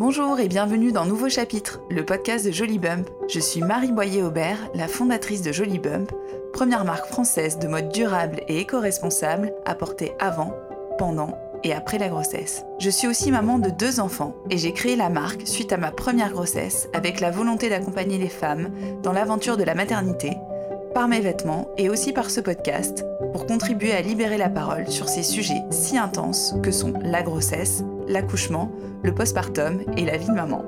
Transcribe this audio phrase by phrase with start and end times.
[0.00, 3.06] Bonjour et bienvenue dans Nouveau Chapitre, le podcast de Jolie Bump.
[3.28, 6.10] Je suis Marie Boyer-Aubert, la fondatrice de Jolie Bump,
[6.54, 10.54] première marque française de mode durable et éco-responsable à porter avant,
[10.96, 12.64] pendant et après la grossesse.
[12.78, 15.90] Je suis aussi maman de deux enfants et j'ai créé la marque suite à ma
[15.90, 18.70] première grossesse avec la volonté d'accompagner les femmes
[19.02, 20.34] dans l'aventure de la maternité,
[20.94, 23.04] par mes vêtements et aussi par ce podcast,
[23.34, 27.84] pour contribuer à libérer la parole sur ces sujets si intenses que sont la grossesse,
[28.10, 28.70] l'accouchement,
[29.02, 30.64] le postpartum et la vie de maman.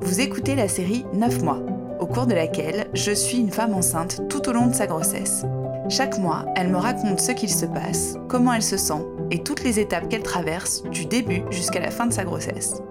[0.00, 1.60] Vous écoutez la série 9 mois,
[2.00, 5.44] au cours de laquelle je suis une femme enceinte tout au long de sa grossesse.
[5.88, 9.62] Chaque mois, elle me raconte ce qu'il se passe, comment elle se sent et toutes
[9.62, 12.82] les étapes qu'elle traverse du début jusqu'à la fin de sa grossesse.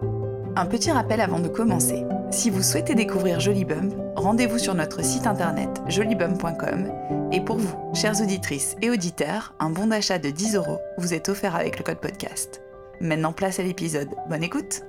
[0.55, 2.03] Un petit rappel avant de commencer.
[2.31, 6.91] Si vous souhaitez découvrir Jolibum, rendez-vous sur notre site internet jolibum.com
[7.31, 11.29] et pour vous, chères auditrices et auditeurs, un bon d'achat de 10 euros vous est
[11.29, 12.64] offert avec le code podcast.
[13.01, 14.09] Maintenant, place à l'épisode.
[14.29, 14.81] Bonne écoute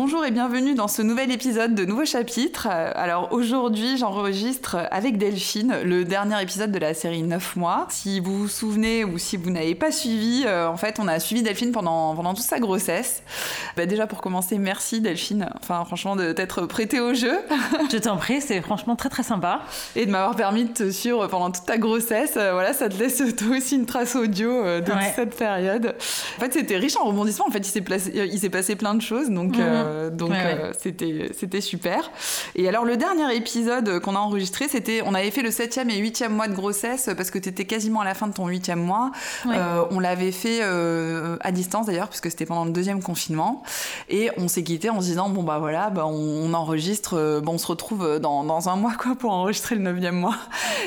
[0.00, 2.68] Bonjour et bienvenue dans ce nouvel épisode de Nouveau Chapitre.
[2.68, 7.88] Alors aujourd'hui, j'enregistre avec Delphine le dernier épisode de la série 9 mois.
[7.90, 11.18] Si vous vous souvenez ou si vous n'avez pas suivi, euh, en fait, on a
[11.18, 13.24] suivi Delphine pendant, pendant toute sa grossesse.
[13.76, 17.36] Bah, déjà pour commencer, merci Delphine, enfin franchement de t'être prêtée au jeu.
[17.90, 19.62] Je t'en prie, c'est franchement très très sympa.
[19.96, 22.34] Et de m'avoir permis de te suivre pendant toute ta grossesse.
[22.36, 25.96] Euh, voilà, ça te laisse toi aussi une trace audio euh, de cette période.
[26.36, 27.48] En fait, c'était riche en rebondissements.
[27.48, 29.58] En fait, il s'est passé plein de choses, donc...
[29.58, 29.87] Mhm.
[29.88, 32.10] Euh, donc euh, c'était c'était super.
[32.54, 35.96] Et alors le dernier épisode qu'on a enregistré, c'était on avait fait le septième et
[35.96, 38.80] huitième mois de grossesse parce que tu étais quasiment à la fin de ton huitième
[38.80, 39.10] mois.
[39.46, 43.62] Euh, on l'avait fait à distance d'ailleurs puisque c'était pendant le deuxième confinement
[44.08, 47.58] et on s'est quitté en se disant bon bah voilà bah, on, enregistre, bon on
[47.58, 50.36] se retrouve dans, dans, un mois quoi pour enregistrer le neuvième mois.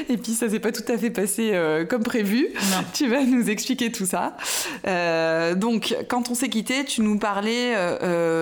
[0.10, 1.58] Et puis ça s'est pas tout à fait passé
[1.90, 2.50] comme prévu.
[2.94, 4.36] Tu vas nous expliquer tout ça.
[5.56, 7.74] donc quand on s'est quitté, tu nous parlais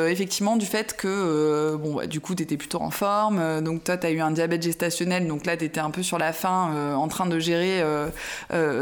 [0.10, 3.40] effectivement du fait que, euh, bon, bah, du coup, tu étais plutôt en forme.
[3.40, 5.28] Euh, donc, toi, tu as eu un diabète gestationnel.
[5.28, 7.84] Donc là, tu étais un peu sur la fin, euh, en train de gérer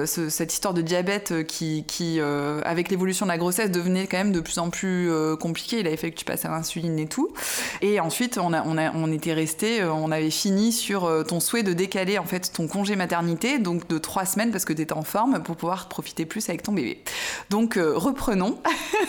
[0.06, 4.40] cette histoire de diabète qui, qui avec l'évolution de la grossesse, devenait quand même de
[4.40, 5.10] plus en plus
[5.40, 5.80] compliqué.
[5.80, 7.34] Il avait fait que tu passes à l'insuline et tout.
[7.82, 11.64] Et ensuite, on, a, on, a, on était resté, on avait fini sur ton souhait
[11.64, 14.94] de décaler en fait ton congé maternité, donc de trois semaines parce que tu étais
[14.94, 17.04] en forme pour pouvoir profiter plus avec ton bébé.
[17.50, 18.60] Donc, reprenons.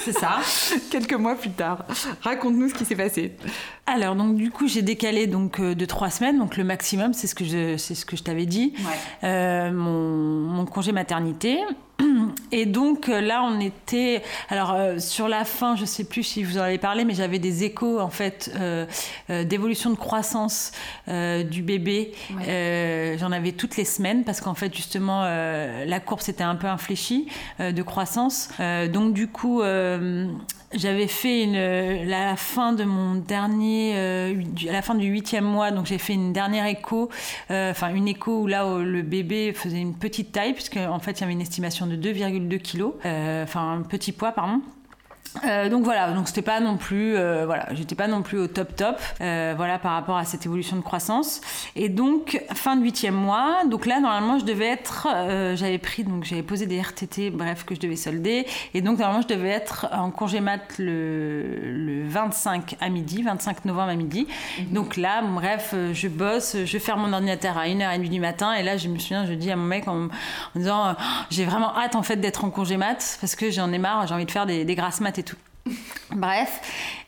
[0.05, 0.39] C'est ça.
[0.91, 1.85] Quelques mois plus tard.
[2.39, 3.33] Raconte-nous ce qui s'est passé.
[3.87, 7.27] Alors donc du coup j'ai décalé donc euh, de trois semaines, donc le maximum, c'est
[7.27, 8.75] ce que je c'est ce que je t'avais dit,
[9.25, 11.59] euh, mon, congé maternité.
[12.53, 14.23] Et donc euh, là, on était.
[14.51, 17.65] Alors sur la fin, je sais plus si vous en avez parlé, mais j'avais des
[17.65, 18.57] échos en fait
[19.29, 20.71] d'évolution de croissance
[21.09, 22.13] du bébé.
[23.19, 27.27] J'en avais toutes les semaines parce qu'en fait justement la courbe s'était un peu infléchie
[27.59, 28.51] de croissance.
[28.93, 29.63] donc du coup,
[30.73, 35.71] j'avais fait une, la fin de mon dernier, euh, à la fin du huitième mois,
[35.71, 37.09] donc j'ai fait une dernière écho,
[37.51, 41.13] euh, enfin une écho où là le bébé faisait une petite taille, puisque en fait
[41.13, 44.61] il y avait une estimation de 2,2 kg, euh, enfin un petit poids pardon.
[45.45, 48.47] Euh, donc voilà, donc c'était pas non plus, euh, voilà, j'étais pas non plus au
[48.47, 51.41] top top, euh, voilà par rapport à cette évolution de croissance.
[51.77, 55.07] Et donc fin de huitième mois, donc là normalement je devais être,
[55.55, 59.23] j'avais pris donc j'avais posé des RTT, bref que je devais solder, et donc normalement
[59.23, 64.27] je devais être en congé mat le, 25 à midi, 25 novembre à midi.
[64.59, 64.67] Mhm.
[64.73, 68.77] Donc là, bref, je bosse, je ferme mon ordinateur à 1h30 du matin, et là
[68.77, 70.09] je me souviens, je dis à mon mec en,
[70.57, 73.79] disant, oh, j'ai vraiment hâte en fait d'être en congé mat parce que j'en ai
[73.79, 75.37] marre, j'ai envie de faire des, des grasses mat et tout.
[76.11, 76.61] Bref,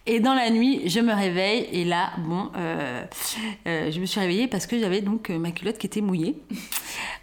[0.06, 3.04] et dans la nuit, je me réveille et là, bon, euh,
[3.66, 6.36] euh, je me suis réveillée parce que j'avais donc euh, ma culotte qui était mouillée.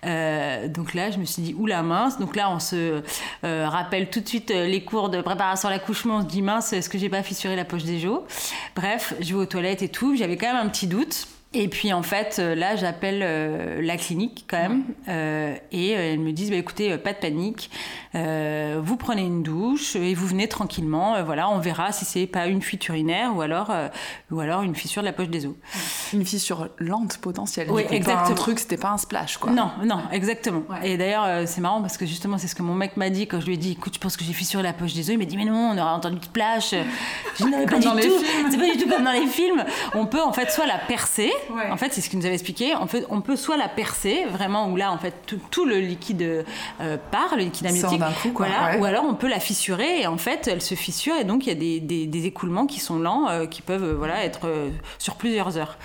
[0.04, 2.18] Donc là, je me suis dit, oula mince.
[2.20, 3.02] Donc là, on se
[3.44, 6.18] rappelle tout de suite les cours de préparation à l'accouchement.
[6.18, 8.22] On se dit, mince, est-ce que j'ai pas fissuré la poche des os?
[8.76, 10.16] Bref, je vais aux toilettes et tout.
[10.16, 11.28] J'avais quand même un petit doute.
[11.58, 16.20] Et puis en fait, euh, là, j'appelle euh, la clinique quand même, euh, et elles
[16.20, 17.72] me disent bah, écoutez, pas de panique,
[18.14, 21.24] vous prenez une douche et vous venez tranquillement.
[21.24, 23.72] voilà, on verra si c'est pas une fuite urinaire ou alors,
[24.32, 25.54] ou alors une fissure de la poche des os.
[26.14, 27.68] Une fissure lente potentielle.
[27.70, 28.26] Oui, exactement.
[28.26, 29.52] Pas un truc, c'était pas un splash, quoi.
[29.52, 30.64] Non, non, exactement.
[30.84, 33.40] Et d'ailleurs, c'est marrant parce que justement, c'est ce que mon mec m'a dit quand
[33.40, 35.14] je lui ai dit écoute, je pense que j'ai fissuré la poche des os.
[35.14, 36.74] Il m'a dit mais non, on aura entendu splash.
[37.40, 38.14] Je n'avais pas du tout.
[38.50, 39.64] C'est pas du tout comme dans les films.
[39.94, 41.32] On peut en fait soit la percer
[41.72, 42.76] en fait, c'est ce qu'il nous avait expliqué.
[42.76, 46.46] En fait, on peut soit la percer, vraiment, où là, en fait, tout, le liquide
[46.82, 48.02] euh, part, le liquide amniotique.
[48.36, 51.46] voilà, Ou alors, on peut la fissurer et en fait, elle se fissure et donc
[51.46, 54.50] il y a des, écoulements qui sont lents, euh, qui peuvent euh, voilà, être
[54.98, 55.78] sur plusieurs heures.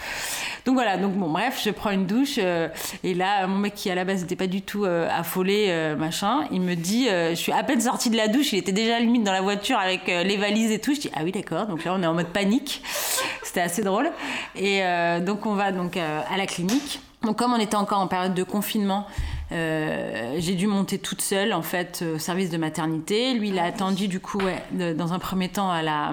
[0.65, 3.95] Donc voilà, donc bon, bref, je prends une douche et là, mon mec qui à
[3.95, 7.81] la base n'était pas du tout affolé, machin, il me dit, je suis à peine
[7.81, 10.79] sortie de la douche, il était déjà limite dans la voiture avec les valises et
[10.79, 10.95] tout.
[10.95, 11.67] Je dis, ah oui, d'accord.
[11.67, 12.83] Donc là, on est en mode panique.
[13.43, 14.11] C'était assez drôle.
[14.57, 14.83] Et
[15.21, 17.01] donc on va donc à la clinique.
[17.25, 19.07] Donc comme on était encore en période de confinement,
[19.53, 23.35] euh, j'ai dû monter toute seule en fait au service de maternité.
[23.35, 26.13] Lui, il a attendu du coup ouais, dans un premier temps à la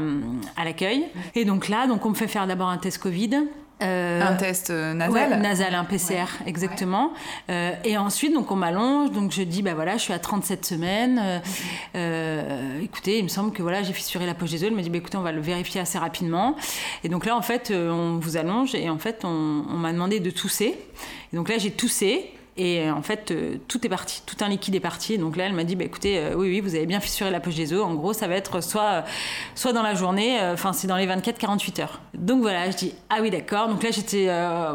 [0.56, 1.06] à l'accueil.
[1.36, 3.48] Et donc là, donc on me fait faire d'abord un test Covid.
[3.82, 7.14] Euh, un test euh, nasal Nasal, un PCR, exactement.
[7.50, 10.66] Euh, et ensuite, donc on m'allonge, donc je dis, bah voilà, je suis à 37
[10.66, 11.42] semaines.
[12.82, 14.70] écoutez, il me semble que voilà, j'ai fissuré la poche des os.
[14.70, 16.56] Il m'a dit, bah, écoutez, on va le vérifier assez rapidement.
[17.04, 20.20] Et donc là, en fait, on vous allonge et en fait, on, on m'a demandé
[20.20, 20.76] de tousser.
[21.32, 22.34] Et donc là, j'ai toussé.
[22.60, 25.18] Et euh, en fait, euh, tout est parti, tout un liquide est parti.
[25.18, 27.40] Donc là, elle m'a dit, bah, écoutez, euh, oui, oui, vous avez bien fissuré la
[27.40, 27.82] poche des os.
[27.82, 29.06] En gros, ça va être soit,
[29.56, 32.02] soit dans la journée, enfin, c'est dans les 24-48 heures.
[32.14, 33.70] Donc voilà, je dis, ah oui, d'accord.
[33.70, 34.28] Donc là, j'étais,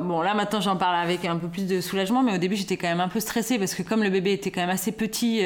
[0.03, 2.79] bon, là, maintenant, j'en parle avec un peu plus de soulagement, mais au début, j'étais
[2.79, 5.43] quand même un peu stressée parce que comme le bébé était quand même assez petit,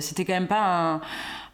[0.00, 1.00] c'était quand même pas un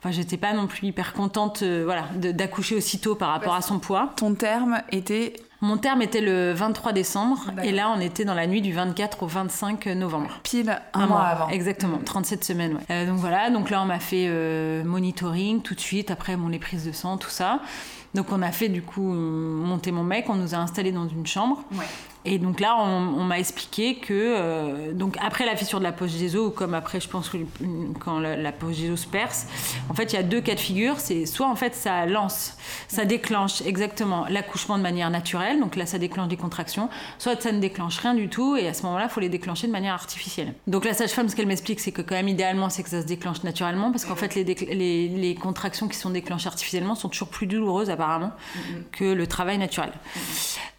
[0.00, 4.12] Enfin, j'étais pas non plus hyper contente voilà, d'accoucher aussitôt par rapport à son poids.
[4.14, 8.46] Ton terme était mon terme était le 23 décembre et là on était dans la
[8.46, 10.38] nuit du 24 au 25 novembre.
[10.44, 11.49] Pile un, mois, avant.
[11.49, 12.75] Exactement, 37 semaines.
[12.75, 12.82] Ouais.
[12.90, 16.49] Euh, donc voilà, donc là on m'a fait euh, monitoring tout de suite, après bon,
[16.49, 17.60] les prises de sang, tout ça.
[18.14, 21.26] Donc on a fait du coup monter mon mec, on nous a installés dans une
[21.26, 21.64] chambre.
[21.72, 21.84] Ouais.
[22.24, 26.12] Et donc là, on, m'a expliqué que, euh, donc après la fissure de la poche
[26.12, 27.38] des os, ou comme après, je pense que
[28.00, 29.46] quand la, poche des os se perce,
[29.88, 30.98] en fait, il y a deux cas de figure.
[30.98, 32.56] C'est soit en fait ça lance,
[32.88, 36.88] ça déclenche exactement l'accouchement de manière naturelle, donc là ça déclenche des contractions,
[37.18, 39.66] soit ça ne déclenche rien du tout, et à ce moment-là, il faut les déclencher
[39.66, 40.54] de manière artificielle.
[40.66, 43.06] Donc la sage-femme, ce qu'elle m'explique, c'est que quand même idéalement, c'est que ça se
[43.06, 47.46] déclenche naturellement, parce qu'en fait, les, les, contractions qui sont déclenchées artificiellement sont toujours plus
[47.46, 48.32] douloureuses apparemment
[48.90, 49.92] que le travail naturel.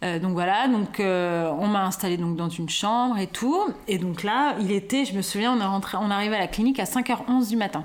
[0.04, 1.00] Euh, donc voilà, donc.
[1.00, 3.66] Euh, euh, on m'a installé donc dans une chambre et tout.
[3.88, 6.46] Et donc là, il était, je me souviens, on est rentré, on arrivait à la
[6.48, 7.84] clinique à 5h11 du matin.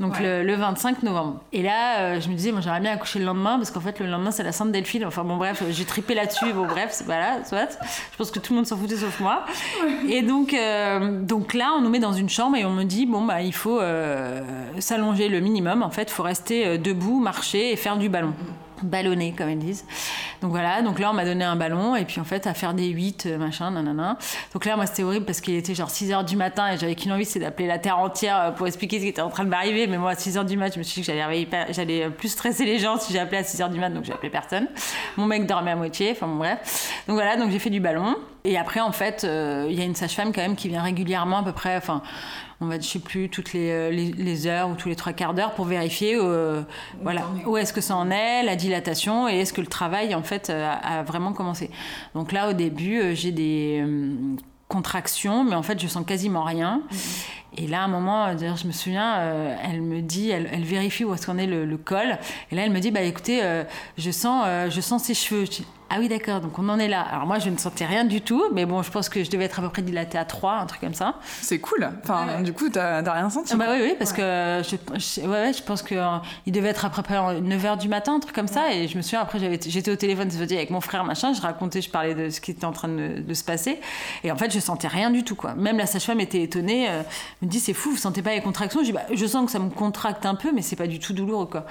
[0.00, 1.40] Donc le, 25 novembre.
[1.52, 3.98] Et là, euh, je me disais, moi j'aimerais bien accoucher le lendemain parce qu'en fait
[3.98, 5.04] le lendemain c'est la Sainte Delphine.
[5.04, 6.52] Enfin bon bref, j'ai tripé là-dessus.
[6.52, 7.78] Bon bref, voilà, soit.
[8.12, 9.44] Je pense que tout le monde s'en foutait sauf moi.
[10.08, 13.06] Et donc euh, donc là, on nous met dans une chambre et on me dit
[13.06, 13.80] bon bah il faut
[14.78, 15.82] s'allonger le minimum.
[15.82, 18.34] En fait, il faut rester debout, marcher et faire du ballon
[18.82, 19.84] ballonné comme ils disent.
[20.40, 22.74] Donc voilà, donc là on m'a donné un ballon et puis en fait à faire
[22.74, 24.18] des 8 euh, machin nanana.
[24.52, 26.94] Donc là moi c'était horrible parce qu'il était genre 6 h du matin et j'avais
[26.94, 29.44] qu'une envie c'est d'appeler la terre entière euh, pour expliquer ce qui était en train
[29.44, 31.48] de m'arriver mais moi à 6 h du mat, je me suis dit que j'allais
[31.70, 34.30] j'allais plus stresser les gens si j'appelais à 6 h du mat donc j'ai appelé
[34.30, 34.68] personne.
[35.16, 36.92] Mon mec dormait à moitié, enfin bon bref.
[37.08, 38.16] Donc voilà, donc j'ai fait du ballon
[38.48, 41.38] et après en fait euh, il y a une sage-femme quand même qui vient régulièrement
[41.38, 42.02] à peu près enfin
[42.60, 45.34] on va, je sais plus, toutes euh, les, les, heures ou tous les trois quarts
[45.34, 46.62] d'heure pour vérifier euh,
[47.02, 50.22] voilà, où est-ce que ça en est, la dilatation et est-ce que le travail en
[50.22, 51.70] fait euh, a, vraiment commencé.
[52.14, 53.84] Donc là, au début, j'ai des
[54.66, 56.82] contractions, mais en fait, je sens quasiment rien.
[56.90, 57.38] Mm-hmm.
[57.60, 61.26] Et là, à un moment, je me souviens, elle me dit, elle, vérifie où est-ce
[61.26, 62.18] qu'on est le, col.
[62.50, 63.42] Et là, elle me dit, bah écoutez,
[63.96, 65.44] je sens, je sens ses cheveux.
[65.90, 67.00] Ah oui, d'accord, donc on en est là.
[67.00, 69.44] Alors moi, je ne sentais rien du tout, mais bon, je pense que je devais
[69.44, 71.14] être à peu près dilatée à 3, un truc comme ça.
[71.40, 71.88] C'est cool.
[72.02, 75.82] Enfin, du coup, t'as rien senti Bah oui, oui, parce que je, ouais, je pense
[75.82, 78.70] qu'il euh, devait être à peu près 9h du matin, un truc comme ça.
[78.74, 81.80] Et je me souviens, après, j'étais au téléphone, ça avec mon frère, machin, je racontais,
[81.80, 83.80] je parlais de ce qui était en train de, se passer.
[84.24, 85.54] Et en fait, je sentais rien du tout, quoi.
[85.54, 87.02] Même la sage-femme était étonnée, euh,
[87.48, 88.80] me dit, c'est fou, vous sentez pas les contractions?
[88.80, 90.98] Je dis, bah, je sens que ça me contracte un peu, mais c'est pas du
[91.00, 91.66] tout douloureux, quoi.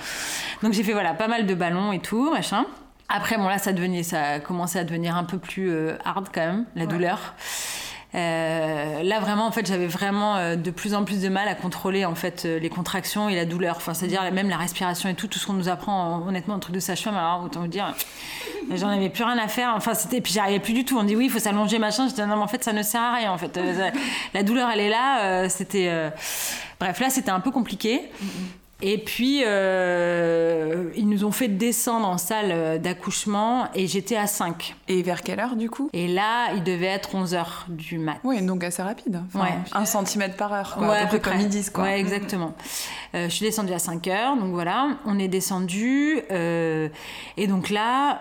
[0.63, 2.65] Donc j'ai fait, voilà, pas mal de ballons et tout, machin.
[3.09, 6.27] Après, bon là, ça devenait, ça a commencé à devenir un peu plus euh, hard
[6.33, 7.35] quand même, la douleur.
[8.15, 11.55] Euh, là vraiment en fait j'avais vraiment euh, de plus en plus de mal à
[11.55, 13.75] contrôler en fait les contractions et la douleur.
[13.77, 16.55] Enfin c'est à dire même la respiration et tout tout ce qu'on nous apprend honnêtement
[16.55, 17.93] un truc de sage-femme alors autant vous dire
[18.73, 19.73] j'en avais plus rien à faire.
[19.75, 20.97] Enfin c'était puis j'arrivais plus du tout.
[20.97, 22.05] On dit oui il faut s'allonger machin.
[22.05, 23.59] Je disais non mais en fait ça ne sert à rien en fait.
[24.33, 26.11] La douleur elle est là c'était
[26.79, 28.09] bref là c'était un peu compliqué
[28.79, 34.27] et puis, euh, ils nous ont fait descendre en salle euh, d'accouchement et j'étais à
[34.27, 34.75] 5.
[34.87, 35.89] Et vers quelle heure du coup?
[35.93, 38.19] Et là, il devait être 11h du mat.
[38.23, 39.23] Oui, donc assez rapide.
[39.33, 41.71] Enfin, Un centimètre par heure, quoi, ouais, à peu, près comme ils disent.
[41.71, 41.85] Quoi.
[41.85, 42.53] Ouais, exactement.
[43.15, 46.19] Euh, je suis descendue à 5 heures, donc voilà, on est descendu.
[46.29, 48.19] et donc là,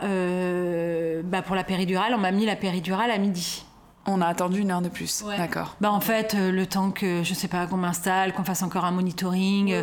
[1.23, 3.65] bah, pour la péridurale, on m'a mis la péridurale à midi.
[4.09, 5.25] On a attendu une heure de plus.
[5.37, 5.75] D'accord.
[5.81, 8.93] Bah en fait, le temps que je sais pas qu'on m'installe, qu'on fasse encore un
[8.93, 9.83] monitoring.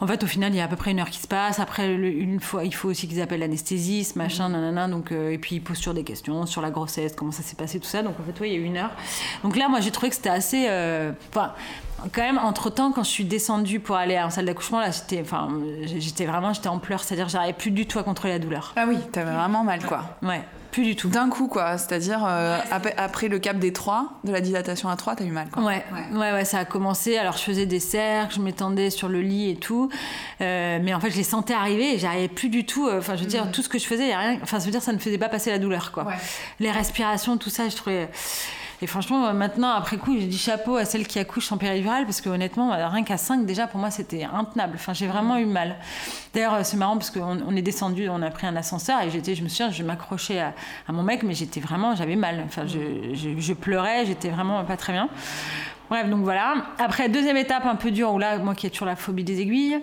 [0.00, 1.58] En fait, au final, il y a à peu près une heure qui se passe.
[1.58, 4.86] Après, une fois, il faut aussi qu'ils appellent l'anesthésiste, machin, nanana.
[4.86, 7.56] Donc, euh, et puis, ils posent sur des questions sur la grossesse, comment ça s'est
[7.56, 8.02] passé, tout ça.
[8.02, 8.90] Donc, en fait, oui, il y a une heure.
[9.42, 10.66] Donc là, moi, j'ai trouvé que c'était assez.
[10.68, 11.52] Euh, enfin,
[12.12, 15.20] quand même, entre temps, quand je suis descendue pour aller en salle d'accouchement, là, j'étais,
[15.20, 15.48] enfin,
[15.84, 17.02] j'étais vraiment, j'étais en pleurs.
[17.02, 18.74] C'est-à-dire, j'arrivais plus du tout à contrôler la douleur.
[18.76, 20.16] Ah oui, t'avais vraiment mal, quoi.
[20.22, 20.42] Ouais.
[20.70, 21.08] Plus du tout.
[21.08, 21.78] D'un coup, quoi.
[21.78, 25.48] C'est-à-dire, euh, après, le cap des 3, de la dilatation à 3, t'as eu mal,
[25.50, 25.62] quoi.
[25.62, 25.84] Ouais.
[26.12, 26.32] ouais.
[26.32, 27.16] ouais, ça a commencé.
[27.16, 29.88] Alors, je faisais des cercles, je m'étendais sur le lit et tout.
[30.40, 32.88] Euh, mais en fait, je les sentais arriver et j'arrivais plus du tout.
[32.90, 33.52] Enfin, je veux dire, mm.
[33.52, 34.38] tout ce que je faisais, y a rien.
[34.42, 36.06] Enfin, ça veut dire, ça ne faisait pas passer la douleur, quoi.
[36.60, 38.08] Les respirations, tout ça, je trouvais.
[38.80, 42.20] Et franchement, maintenant, après coup, j'ai dit chapeau à celle qui accouche en péridurale parce
[42.20, 44.74] que honnêtement, rien qu'à 5, déjà, pour moi, c'était intenable.
[44.76, 45.76] Enfin, j'ai vraiment eu mal.
[46.32, 49.34] D'ailleurs, c'est marrant parce qu'on on est descendu, on a pris un ascenseur et j'étais,
[49.34, 50.52] je me souviens, je m'accrochais à,
[50.88, 52.42] mon mec, mais j'étais vraiment, j'avais mal.
[52.46, 55.08] Enfin, je pleurais, j'étais vraiment pas très bien.
[55.90, 56.66] Bref, donc voilà.
[56.78, 59.40] Après, deuxième étape un peu dure, où là, moi qui ai toujours la phobie des
[59.40, 59.78] aiguilles,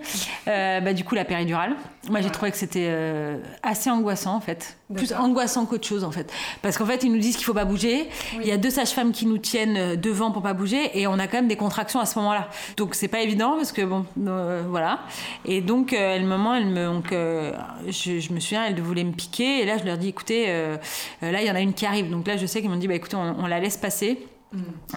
[0.46, 1.74] euh, bah, du coup, la péridurale.
[2.08, 4.78] Moi, j'ai trouvé que c'était euh, assez angoissant, en fait.
[4.94, 6.32] Plus angoissant qu'autre chose, en fait.
[6.62, 8.08] Parce qu'en fait, ils nous disent qu'il faut pas bouger.
[8.34, 11.18] Il y a deux sages-femmes qui nous tiennent euh, devant pour pas bouger, et on
[11.18, 12.48] a quand même des contractions à ce moment-là.
[12.76, 14.06] Donc, c'est pas évident, parce que bon,
[14.68, 15.00] voilà.
[15.44, 19.64] Et donc, le moment, elle me, donc, je, me souviens, elle voulait me piquer, et
[19.64, 20.46] là, je leur dis, écoutez,
[21.20, 22.10] là, il y en a une qui arrive.
[22.10, 24.18] Donc là, je sais qu'ils m'ont dit, bah, écoutez, on la laisse passer.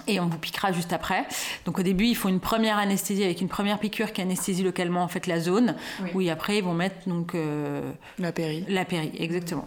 [0.06, 1.26] Et on vous piquera juste après.
[1.64, 5.02] Donc au début, il faut une première anesthésie avec une première piqûre qui anesthésie localement
[5.02, 5.74] en fait la zone.
[6.14, 6.30] Oui.
[6.30, 8.64] après ils vont mettre donc euh, la péri.
[8.68, 9.66] La péri, exactement.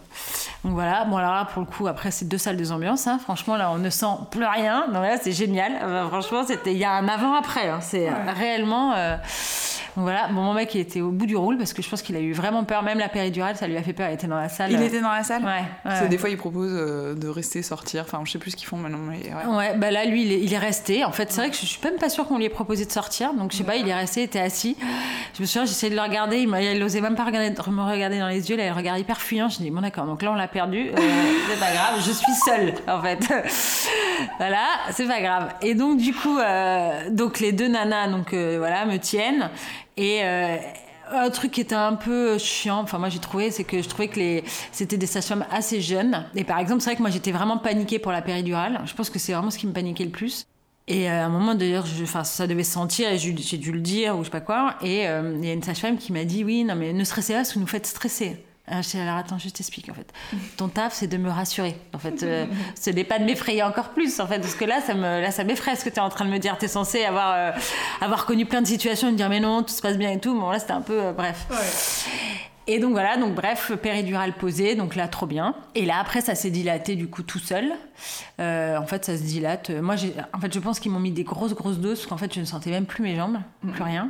[0.64, 1.04] Donc voilà.
[1.04, 3.06] Bon alors là pour le coup après c'est deux salles de ambiance.
[3.06, 3.18] Hein.
[3.18, 4.86] Franchement là on ne sent plus rien.
[4.86, 5.72] Donc là c'est génial.
[6.08, 7.68] franchement c'était il y a un avant après.
[7.68, 7.80] Hein.
[7.80, 8.94] C'est réellement.
[8.94, 9.16] Euh,
[9.96, 12.16] voilà, bon, mon mec, il était au bout du roule parce que je pense qu'il
[12.16, 12.82] a eu vraiment peur.
[12.82, 14.08] Même la péridurale, ça lui a fait peur.
[14.10, 14.72] Il était dans la salle.
[14.72, 15.62] Il était dans la salle Ouais.
[15.90, 18.02] ouais, Des fois, ils proposent euh, de rester, sortir.
[18.02, 18.98] Enfin, je sais plus ce qu'ils font maintenant.
[18.98, 19.56] Mais ouais.
[19.56, 21.04] ouais, bah là, lui, il est, resté.
[21.04, 22.90] En fait, c'est vrai que je suis même pas sûre qu'on lui ait proposé de
[22.90, 23.34] sortir.
[23.34, 24.76] Donc, je sais pas, il est resté, il était assis.
[25.36, 26.38] Je me souviens, j'essayais de le regarder.
[26.38, 28.56] Il, il osait même pas regarder, me regarder dans les yeux.
[28.56, 29.48] Là, il regardait hyper fuyant.
[29.48, 30.88] Je dis, bon, d'accord, donc là, on l'a perdu.
[30.88, 30.96] Euh,
[31.50, 33.20] c'est pas grave, je suis seule, en fait.
[34.38, 35.50] voilà, c'est pas grave.
[35.62, 39.50] Et donc, du coup, euh, donc les deux nanas, donc voilà, me tiennent.
[39.96, 40.56] Et euh,
[41.10, 44.08] un truc qui était un peu chiant, enfin moi j'ai trouvé, c'est que je trouvais
[44.08, 44.44] que les...
[44.72, 46.26] c'était des sages-femmes assez jeunes.
[46.34, 48.80] Et par exemple, c'est vrai que moi j'étais vraiment paniquée pour la péridurale.
[48.86, 50.46] Je pense que c'est vraiment ce qui me paniquait le plus.
[50.86, 53.80] Et euh, à un moment d'ailleurs, enfin, ça devait se sentir et j'ai dû le
[53.80, 54.76] dire ou je sais pas quoi.
[54.82, 57.32] Et euh, il y a une sage-femme qui m'a dit oui, non mais ne stressez
[57.32, 58.44] pas vous nous faites stresser.
[58.66, 60.10] Ah, je alors attends, je t'explique en fait.
[60.56, 61.76] Ton taf, c'est de me rassurer.
[61.92, 62.46] En fait, euh,
[62.80, 65.30] ce n'est pas de m'effrayer encore plus en fait, parce que là, ça me, là,
[65.30, 66.56] ça m'effraie ce que tu es en train de me dire.
[66.56, 67.50] Tu es censé avoir, euh,
[68.00, 70.18] avoir connu plein de situations et me dire mais non, tout se passe bien et
[70.18, 70.34] tout.
[70.38, 71.46] Bon là, c'était un peu, euh, bref.
[72.66, 75.54] Et donc voilà, donc bref, péridurale posée, donc là trop bien.
[75.74, 77.70] Et là après, ça s'est dilaté du coup tout seul.
[78.38, 79.68] en fait, ça se dilate.
[79.68, 79.96] Moi,
[80.32, 82.40] en fait, je pense qu'ils m'ont mis des grosses grosses doses, parce qu'en fait, je
[82.40, 83.36] ne sentais même plus mes jambes,
[83.74, 84.08] plus rien.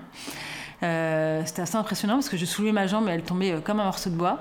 [0.85, 3.81] Euh, c'était assez impressionnant parce que je soulevais ma jambe et elle tombait euh, comme
[3.81, 4.41] un morceau de bois.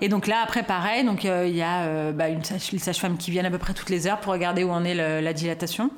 [0.00, 3.44] Et donc là, après, pareil, donc euh, il y a bah, une sage-femme qui vient
[3.44, 5.90] à peu près toutes les heures pour regarder où en est la dilatation.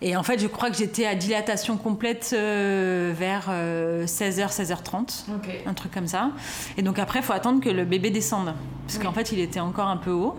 [0.00, 5.26] Et en fait, je crois que j'étais à dilatation complète vers 16h, 16h30,
[5.66, 6.30] un truc comme ça.
[6.76, 8.54] Et donc après, il faut attendre que le bébé descende
[8.86, 10.36] parce qu'en fait, il était encore un peu haut.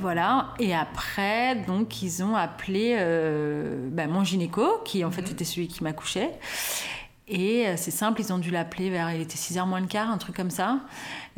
[0.00, 0.54] voilà.
[0.58, 2.96] Et après, donc, ils ont appelé
[3.90, 5.32] bah, mon gynéco, qui en fait mhm.
[5.32, 6.30] était celui qui m'accouchait.
[7.26, 10.10] Et euh, c'est simple, ils ont dû l'appeler vers, il était 6h moins le quart,
[10.10, 10.80] un truc comme ça.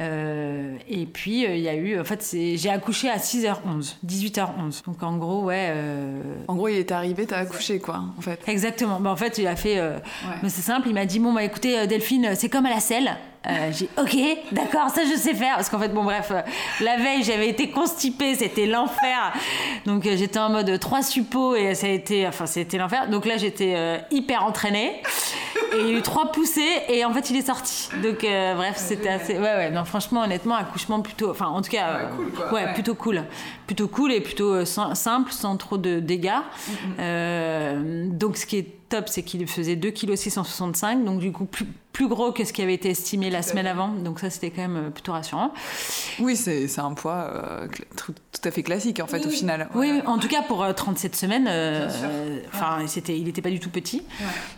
[0.01, 4.85] Euh, et puis, euh, il y a eu, en fait, j'ai accouché à 6h11, 18h11.
[4.85, 5.73] Donc, en gros, ouais.
[6.49, 8.41] En gros, il est arrivé, t'as accouché, quoi, en fait.
[8.49, 8.99] Exactement.
[8.99, 9.81] Bah, en fait, il a fait.
[10.43, 13.17] Mais c'est simple, il m'a dit Bon, bah écoutez, Delphine, c'est comme à la selle.
[13.71, 14.17] J'ai ok,
[14.53, 15.57] d'accord, ça je sais faire.
[15.57, 16.33] Parce qu'en fait, bon, bref,
[16.81, 19.33] la veille, j'avais été constipée, c'était l'enfer.
[19.85, 23.09] Donc, j'étais en mode trois suppos et ça a été, enfin, c'était l'enfer.
[23.09, 25.03] Donc là, j'étais hyper entraînée
[25.75, 27.89] et il y a eu trois poussées et en fait il est sorti.
[28.03, 29.35] Donc euh, bref, c'était assez.
[29.35, 31.31] Ouais, ouais, non, franchement, honnêtement, accouchement plutôt.
[31.31, 32.11] Enfin, en tout cas,
[32.53, 33.25] ouais, plutôt cool.
[33.67, 36.31] Plutôt cool et plutôt euh, simple, sans trop de dégâts.
[36.99, 41.45] Euh, donc ce qui est top, c'est qu'il faisait 2 kg 665, donc du coup
[41.45, 43.89] plus, plus gros que ce qui avait été estimé la semaine avant.
[43.89, 45.55] Donc ça, c'était quand même euh, plutôt rassurant.
[46.19, 48.13] Oui, c'est un poids euh, tout,
[48.45, 49.71] à fait classique en fait au final.
[49.75, 53.71] Oui, en tout cas pour 37 euh, semaines, enfin c'était, il n'était pas du tout
[53.71, 54.03] petit.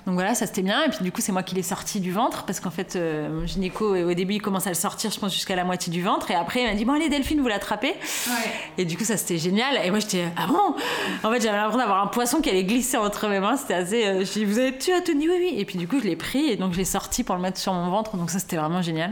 [0.04, 0.82] Donc voilà, ça c'était bien.
[0.84, 3.46] Et puis du coup, c'est moi qui l'ai sorti du ventre parce qu'en fait, mon
[3.46, 6.32] gynéco au début il commence à le sortir, je pense jusqu'à la moitié du ventre,
[6.32, 7.94] et après il m'a dit bon allez Delphine, vous l'attrapez.
[8.78, 9.78] Et du coup, ça c'était génial.
[9.84, 10.74] Et moi j'étais ah bon?
[11.22, 13.56] En fait, j'avais l'impression d'avoir un poisson qui allait glisser entre mes mains.
[13.56, 15.54] C'était assez je dis, vous avez tu as tenu Oui, oui.
[15.56, 17.58] Et puis du coup, je l'ai pris et donc je l'ai sorti pour le mettre
[17.58, 18.16] sur mon ventre.
[18.16, 19.10] Donc ça, c'était vraiment génial.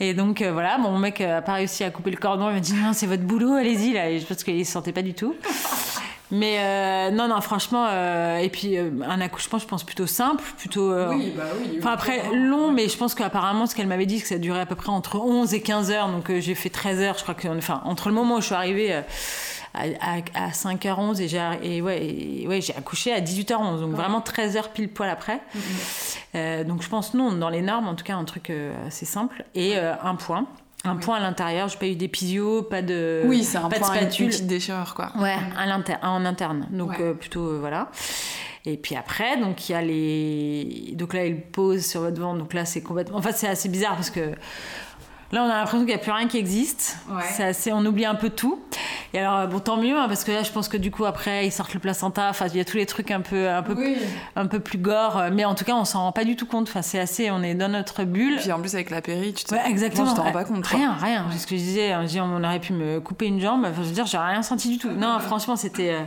[0.00, 2.48] Et donc euh, voilà, mon mec a pas réussi à couper le cordon.
[2.48, 4.08] Il m'a dit non, c'est votre boulot, allez-y là.
[4.08, 5.36] Et je pense qu'il ne se sentait pas du tout.
[6.30, 10.90] Mais euh, non, non, franchement, euh, et puis un accouchement, je pense plutôt simple, plutôt.
[11.10, 11.76] oui, bah oui.
[11.78, 14.62] Enfin, après, long, mais je pense qu'apparemment, ce qu'elle m'avait dit, c'est que ça durait
[14.62, 16.08] à peu près entre 11 et 15 heures.
[16.08, 17.46] Donc j'ai fait 13 heures, je crois que.
[17.46, 19.02] Enfin, entre le moment où je suis arrivée
[19.74, 24.88] à, 5h11 et j'ai ouais, ouais, j'ai accouché à 18h11, donc vraiment 13 h pile
[24.88, 25.36] poil après.
[25.36, 26.18] Mm-hmm.
[26.36, 29.04] Euh, donc je pense non, dans les normes, en tout cas un truc euh, assez
[29.06, 29.44] simple.
[29.54, 30.46] Et euh, un point.
[30.86, 33.88] Un point à l'intérieur, j'ai pas eu d'épisio, pas de Oui, c'est un pas point
[33.88, 34.26] de spatule.
[34.26, 35.12] une petite déchirure quoi.
[35.18, 36.66] Ouais, à l'inter- en interne.
[36.70, 36.96] Donc Ouais.
[37.00, 37.88] euh, plutôt euh, voilà.
[38.66, 40.92] Et puis après, donc il y a les.
[40.94, 42.38] Donc là, il pose sur votre ventre.
[42.38, 43.18] Donc là, c'est complètement.
[43.18, 44.32] En fait, c'est assez bizarre parce que
[45.34, 46.96] là, on a l'impression qu'il n'y a plus rien qui existe.
[47.10, 47.44] Ouais.
[47.44, 47.72] Assez...
[47.72, 48.58] On oublie un peu tout.
[49.12, 51.04] Et alors, euh, bon, tant mieux, hein, parce que là, je pense que du coup,
[51.04, 52.28] après, ils sortent le placenta.
[52.30, 53.96] Enfin, il y a tous les trucs un peu, un peu, Oui.
[54.36, 55.22] un peu plus gore.
[55.32, 56.68] Mais en tout cas, on s'en rend pas du tout compte.
[56.68, 57.30] Enfin, c'est assez.
[57.30, 58.36] On est dans notre bulle.
[58.38, 60.08] Puis en plus avec la péri, tu te Ouais, exactement.
[60.10, 60.66] tu t'en rends pas compte.
[60.66, 60.78] quoi.
[60.78, 61.26] Rien, rien.
[61.32, 61.92] C'est ce que je disais.
[61.92, 63.64] hein, je dis, on aurait pu me couper une jambe.
[63.64, 64.90] Enfin, je veux dire, j'ai rien senti du tout.
[64.90, 65.92] Non, franchement, c'était.
[65.92, 66.02] euh,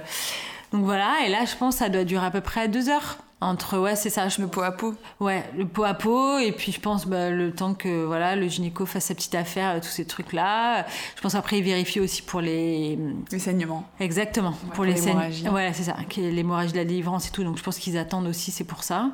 [0.73, 1.11] Donc voilà.
[1.25, 3.17] Et là, je pense que ça doit durer à peu près deux heures.
[3.39, 4.29] Entre, ouais, c'est ça.
[4.29, 4.41] Je...
[4.41, 4.95] Le pot à pot.
[5.19, 6.39] Ouais, le pot à pot.
[6.39, 9.75] Et puis, je pense bah, le temps que voilà, le gynéco fasse sa petite affaire,
[9.75, 10.87] euh, tous ces trucs-là.
[11.15, 12.97] Je pense après, il vérifie aussi pour les.
[13.31, 13.87] Les saignements.
[13.99, 14.53] Exactement.
[14.73, 15.49] pour les saign- l'hémorragie.
[15.49, 15.95] Ouais, c'est ça.
[16.17, 17.43] L'hémorragie de la délivrance et tout.
[17.43, 19.11] Donc, je pense qu'ils attendent aussi, c'est pour ça.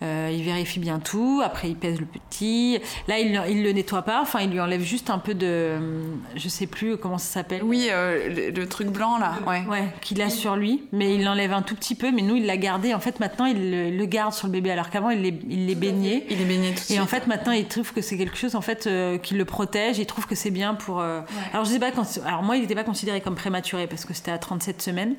[0.00, 1.40] Euh, il vérifie bien tout.
[1.44, 2.78] Après, il pèse le petit.
[3.08, 4.20] Là, il, il le nettoie pas.
[4.22, 5.76] Enfin, il lui enlève juste un peu de.
[6.36, 7.62] Je sais plus comment ça s'appelle.
[7.64, 9.34] Oui, euh, le, le truc blanc là.
[9.44, 9.64] Ouais.
[9.68, 12.12] Ouais, qu'il a sur lui, mais il l'enlève un tout petit peu.
[12.12, 12.94] Mais nous, il l'a gardé.
[12.94, 15.74] En fait, maintenant, il le, garde sur le bébé, alors qu'avant, il les, il les
[15.74, 16.24] baignait.
[16.30, 17.00] Il est baigné tout de Et suite.
[17.00, 19.98] en fait, maintenant, il trouve que c'est quelque chose en fait euh, qui le protège.
[19.98, 21.00] Il trouve que c'est bien pour.
[21.00, 21.90] Alors, je sais pas.
[21.90, 22.06] Quand...
[22.24, 25.16] Alors, moi, il n'était pas considéré comme prématuré parce que c'était à 37 semaines.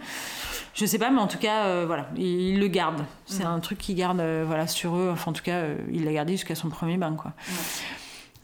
[0.74, 3.04] Je sais pas, mais en tout cas, voilà, il, il le garde.
[3.26, 5.10] C'est un truc qu'il garde, voilà, sur eux.
[5.12, 7.34] Enfin, en tout cas, euh, il l'a gardé jusqu'à son premier bain, quoi.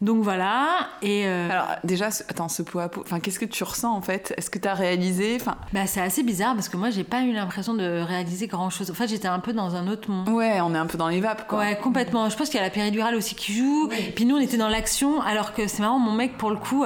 [0.01, 0.89] Donc voilà.
[1.01, 3.95] Et euh, Alors déjà, ce- attends, ce pot à pot, enfin, qu'est-ce que tu ressens
[3.95, 4.33] en fait?
[4.37, 5.37] Est-ce que tu as réalisé?
[5.39, 8.69] Enfin, bah, c'est assez bizarre parce que moi, j'ai pas eu l'impression de réaliser grand
[8.69, 8.91] chose.
[8.91, 10.27] En fait, j'étais un peu dans un autre monde.
[10.27, 11.59] Ouais, on est un peu dans les vapes quoi.
[11.59, 12.29] Ouais, complètement.
[12.29, 13.89] Je pense qu'il y a la péridurale aussi qui joue.
[14.15, 16.83] Puis nous, on était dans l'action, alors que c'est marrant, mon mec, pour le coup,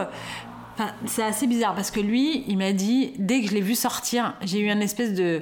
[0.75, 3.74] enfin, c'est assez bizarre parce que lui, il m'a dit, dès que je l'ai vu
[3.74, 5.41] sortir, j'ai eu un espèce de.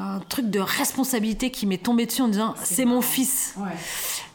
[0.00, 3.54] Un truc de responsabilité qui m'est tombé dessus en disant c'est mon fils.
[3.58, 3.70] Ouais.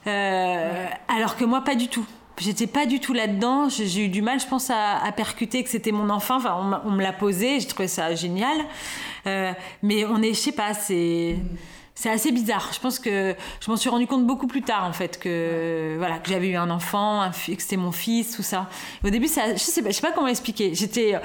[0.07, 2.05] Euh, Alors que moi, pas du tout.
[2.37, 3.69] J'étais pas du tout là-dedans.
[3.69, 6.35] J'ai eu du mal, je pense, à, à percuter que c'était mon enfant.
[6.35, 7.59] Enfin, on, me l'a posé.
[7.59, 8.57] J'ai trouvé ça génial.
[9.25, 11.37] Euh, mais on est, je sais pas, c'est.
[11.97, 12.71] C'est assez bizarre.
[12.73, 16.17] Je pense que je m'en suis rendu compte beaucoup plus tard, en fait, que voilà,
[16.17, 18.69] que j'avais eu un enfant, un que c'était mon fils, tout ça.
[19.05, 20.75] Au début, ça, je sais pas, je sais pas comment expliquer.
[20.75, 21.17] J'étais,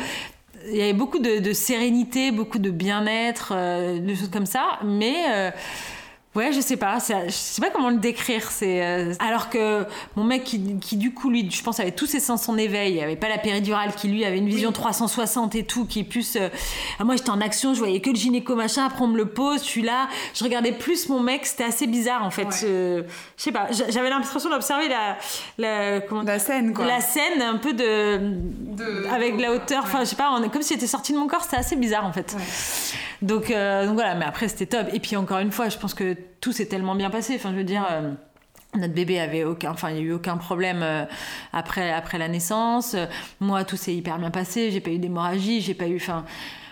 [0.69, 5.51] il y avait beaucoup de, sérénité, beaucoup de bien-être, euh, choses comme ça, mais euh,
[6.37, 8.53] Ouais, je sais pas, je sais pas comment le décrire.
[8.53, 12.07] C'est euh, alors que mon mec qui, qui, du coup lui, je pense avait tous
[12.07, 15.57] ses sens en éveil, il avait pas la péridurale, qui lui avait une vision 360
[15.57, 16.37] et tout, qui plus.
[16.37, 16.49] euh,
[17.01, 19.27] ah, moi j'étais en action, je voyais que le gynéco machin, après on me le
[19.27, 22.45] pose, je suis là, je regardais plus mon mec, c'était assez bizarre en fait.
[22.45, 22.55] Ouais.
[22.63, 23.03] Euh,
[23.37, 25.17] je sais pas, j'a- j'avais l'impression d'observer la,
[25.59, 26.87] la comment La scène quoi.
[26.87, 28.19] la scène un peu de,
[28.77, 31.19] De- avec la hauteur enfin je sais pas on est comme si c'était sorti de
[31.19, 32.37] mon corps c'était assez bizarre en fait
[33.23, 36.15] donc, donc voilà mais après c'était top et puis encore une fois je pense que
[36.41, 38.13] tout s'est tellement bien passé enfin je dire euh,
[38.77, 41.05] notre bébé avait aucun, il n'y a eu aucun problème euh,
[41.53, 42.95] après après la naissance.
[42.95, 43.07] Euh,
[43.41, 44.71] Moi tout s'est hyper bien passé.
[44.71, 46.25] J'ai pas eu d'hémorragie, j'ai pas eu, enfin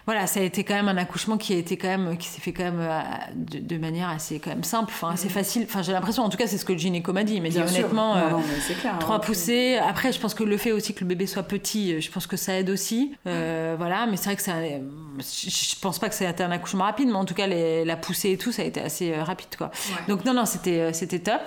[0.09, 2.41] voilà, ça a été quand même un accouchement qui a été quand même, qui s'est
[2.41, 3.01] fait quand même euh,
[3.35, 5.65] de, de manière assez quand même simple, enfin assez facile.
[5.69, 7.35] Enfin j'ai l'impression, en tout cas c'est ce que le gynéco m'a dit.
[7.35, 7.81] Il m'a dit Bien sûr.
[7.81, 9.21] honnêtement, Non, euh, non, mais c'est clair, trois hein.
[9.21, 9.77] poussées.
[9.77, 12.27] Après je pense que le fait aussi que le bébé soit petit, euh, je pense
[12.27, 13.15] que ça aide aussi.
[13.27, 14.55] Euh, voilà, mais c'est vrai que ça,
[15.19, 17.85] je pense pas que ça a été un accouchement rapide, mais en tout cas les-
[17.85, 19.71] la poussée et tout, ça a été assez euh, rapide quoi.
[20.09, 21.43] Donc non non c'était euh, c'était top.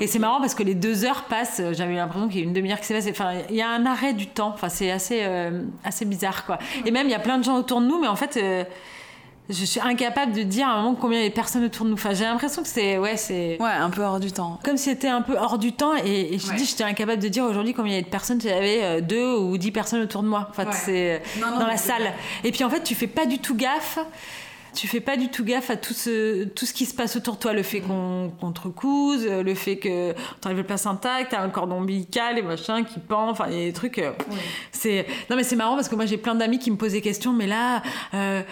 [0.00, 2.46] Et c'est marrant parce que les deux heures passent, euh, j'avais l'impression qu'il y a
[2.46, 3.10] une demi-heure qui s'est passée.
[3.10, 4.50] Enfin, il y a un arrêt du temps.
[4.54, 6.58] Enfin, c'est assez, euh, assez bizarre, quoi.
[6.84, 8.64] Et même, il y a plein de gens autour de nous, mais en fait, euh,
[9.50, 11.84] je suis incapable de dire à un moment combien il y a de personnes autour
[11.84, 11.96] de nous.
[11.96, 14.58] Enfin, j'ai l'impression que c'est, ouais, c'est Ouais, un peu hors du temps.
[14.64, 15.94] comme si c'était un peu hors du temps.
[16.02, 16.56] Et, et je Ouais.
[16.56, 18.40] dis, j'étais incapable de dire aujourd'hui combien il y a de personnes.
[18.40, 20.46] J'avais euh, deux ou dix personnes autour de moi.
[20.50, 20.72] Enfin, Ouais.
[20.72, 22.12] c'est non, dans la salle.
[22.42, 23.98] Et puis en fait, tu fais pas du tout gaffe.
[24.74, 27.34] Tu fais pas du tout gaffe à tout ce, tout ce qui se passe autour
[27.36, 27.52] de toi.
[27.52, 31.40] Le fait qu'on qu'on te recouse, euh, le fait que t'enlèves le placenta, que t'as
[31.42, 33.28] un cordon ombilical et machin qui pend.
[33.30, 33.98] Enfin, il y a des trucs.
[33.98, 34.12] euh,
[34.72, 37.00] C'est Non, mais c'est marrant parce que moi, j'ai plein d'amis qui me posent des
[37.00, 37.32] questions.
[37.32, 37.82] Mais là.
[38.14, 38.42] euh,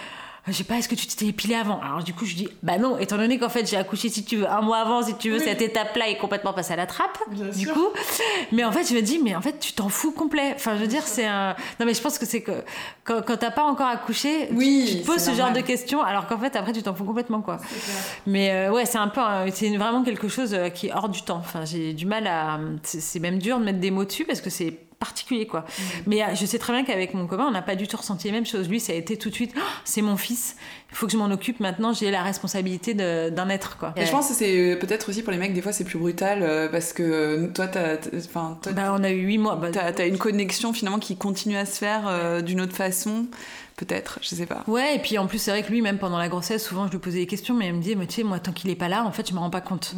[0.48, 2.76] je sais pas, est-ce que tu t'étais épilé avant Alors du coup, je dis, bah
[2.78, 5.30] non, étant donné qu'en fait j'ai accouché, si tu veux, un mois avant, si tu
[5.30, 7.72] veux, cette étape-là est complètement passée à la trappe, Bien du sûr.
[7.74, 7.86] coup.
[8.50, 10.52] Mais en fait, je me dis, mais en fait, tu t'en fous complet.
[10.56, 11.54] Enfin, je veux dire, c'est un.
[11.78, 12.64] Non, mais je pense que c'est que
[13.04, 16.02] quand, quand t'as pas encore accouché, tu- Oui, tu, te poses ce genre de questions,
[16.02, 17.58] alors qu'en fait, après, tu t'en fous complètement, quoi.
[18.26, 19.20] Mais euh, ouais, c'est un peu,
[19.54, 21.38] c'est vraiment quelque chose euh, qui est hors du temps.
[21.38, 22.58] Enfin, j'ai du mal à.
[22.82, 25.64] C'est même dur de mettre des mots dessus parce que c'est particulier, quoi.
[26.06, 28.28] Mais euh, je sais très bien qu'avec mon copain, on n'a pas du tout ressenti
[28.28, 28.68] les mêmes choses.
[28.68, 30.56] Lui, ça a été tout de suite, Oh, c'est mon fils.
[30.92, 31.92] Il faut que je m'en occupe maintenant.
[31.92, 33.94] J'ai la responsabilité d'un être, quoi.
[33.96, 35.98] Et je pense que c'est euh, peut-être aussi pour les mecs, des fois c'est plus
[35.98, 39.56] brutal euh, parce que toi, t'as, enfin, toi, Bah, on a eu huit mois.
[39.56, 43.26] Bah, t'as, une connexion finalement qui continue à se faire euh, d'une autre façon.
[43.84, 44.62] Peut-être, je sais pas.
[44.66, 46.92] Ouais, et puis en plus, c'est vrai que lui, même pendant la grossesse, souvent je
[46.92, 48.76] lui posais des questions, mais il me disait, mais tu sais, moi, tant qu'il est
[48.76, 49.94] pas là, en fait, je me rends pas compte.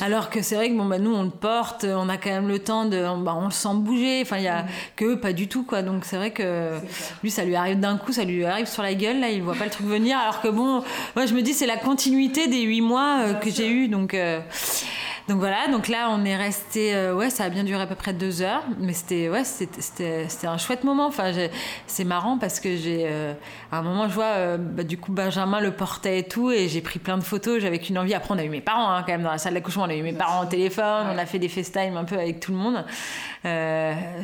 [0.00, 2.48] Alors que c'est vrai que bon, bah, nous, on le porte, on a quand même
[2.48, 3.00] le temps de.
[3.22, 5.82] Bah, on le sent bouger, enfin, il y a que eux, pas du tout, quoi.
[5.82, 6.78] Donc c'est vrai que
[7.22, 9.54] lui, ça lui arrive d'un coup, ça lui arrive sur la gueule, là, il voit
[9.54, 10.82] pas le truc venir, alors que bon,
[11.16, 14.14] moi, je me dis, c'est la continuité des huit mois euh, que j'ai eu, donc.
[14.14, 14.40] Euh,
[15.30, 17.94] donc voilà, donc là on est resté, euh, ouais, ça a bien duré à peu
[17.94, 21.06] près deux heures, mais c'était, ouais, c'était, un chouette moment.
[21.06, 21.30] Enfin,
[21.86, 23.32] c'est marrant parce que j'ai, euh,
[23.70, 26.66] à un moment je vois, euh, bah, du coup Benjamin le portait et tout, et
[26.66, 27.60] j'ai pris plein de photos.
[27.60, 28.12] J'avais qu'une envie.
[28.12, 29.94] Après on a eu mes parents hein, quand même dans la salle d'accouchement, on a
[29.94, 32.58] eu mes parents au téléphone, on a fait des FaceTime un peu avec tout le
[32.58, 32.84] monde.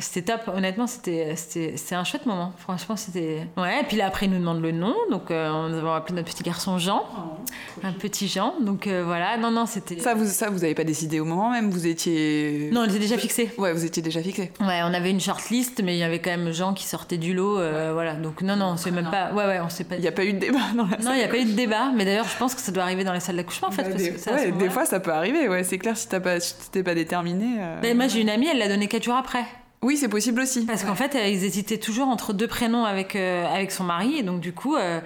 [0.01, 0.53] c'était top.
[0.53, 2.51] Honnêtement, c'était, c'était, un chouette moment.
[2.57, 3.47] Franchement, c'était.
[3.55, 3.79] Ouais.
[3.79, 6.43] Et puis là après il nous demande le nom, donc on avons appelé notre petit
[6.43, 8.55] garçon Jean, oh, un petit Jean.
[8.59, 9.99] Donc voilà, non non c'était.
[9.99, 12.69] Ça vous, ça vous avez pas décidé au moment même Vous étiez.
[12.71, 13.49] Non, on était déjà fixé.
[13.57, 14.51] Ouais, vous étiez déjà fixé.
[14.59, 17.33] Ouais, on avait une shortlist, mais il y avait quand même gens qui sortaient du
[17.33, 17.59] lot.
[17.59, 19.31] Euh, voilà, donc non, non, on sait même pas.
[19.33, 19.95] Ouais, ouais, on sait pas.
[19.95, 21.05] Il n'y a pas eu de débat dans la salle.
[21.05, 22.83] Non, il n'y a pas eu de débat, mais d'ailleurs, je pense que ça doit
[22.83, 23.83] arriver dans les salles d'accouchement en fait.
[23.83, 24.11] Bah, des...
[24.11, 27.57] ouais, des fois, ça peut arriver, ouais, c'est clair, si tu pas, si pas déterminé.
[27.59, 27.81] Euh...
[27.81, 29.45] Bah, moi, j'ai une amie, elle l'a donné 4 jours après.
[29.83, 30.65] Oui, c'est possible aussi.
[30.65, 34.17] Parce qu'en fait, ils hésitaient toujours entre deux prénoms avec, euh, avec son mari.
[34.17, 35.03] Et donc, du coup, euh, mm.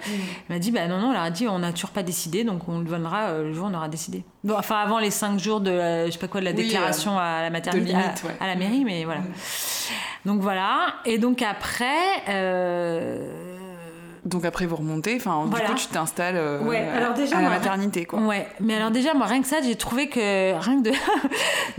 [0.48, 2.68] elle m'a dit bah non, non, elle a dit on n'a toujours pas décidé, donc
[2.68, 4.24] on le donnera euh, le jour où on aura décidé.
[4.44, 7.42] Bon, enfin, avant les cinq jours de, je sais pas quoi, de la déclaration à
[7.42, 7.94] la maternité,
[8.40, 9.20] à, la mairie, mais voilà.
[9.20, 9.32] Mm.
[10.24, 10.94] Donc, voilà.
[11.04, 11.92] Et donc, après.
[14.24, 16.60] Donc après vous remontez, enfin du coup tu t'installes euh,
[16.94, 18.20] à, la maternité quoi.
[18.20, 20.92] Ouais, mais alors déjà moi rien que ça j'ai trouvé que rien que de,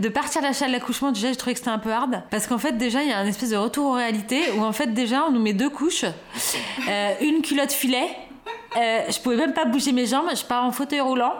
[0.00, 2.46] de partir de la salle d'accouchement déjà j'ai trouvé que c'était un peu hard parce
[2.46, 4.88] qu'en fait déjà il y a un espèce de retour aux réalités où en fait
[4.88, 8.08] déjà on nous met deux couches, euh, une culotte filet,
[8.76, 11.32] euh, je pouvais même pas bouger mes jambes, je pars en fauteuil roulant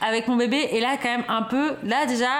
[0.00, 2.30] avec mon bébé et là quand même un peu là déjà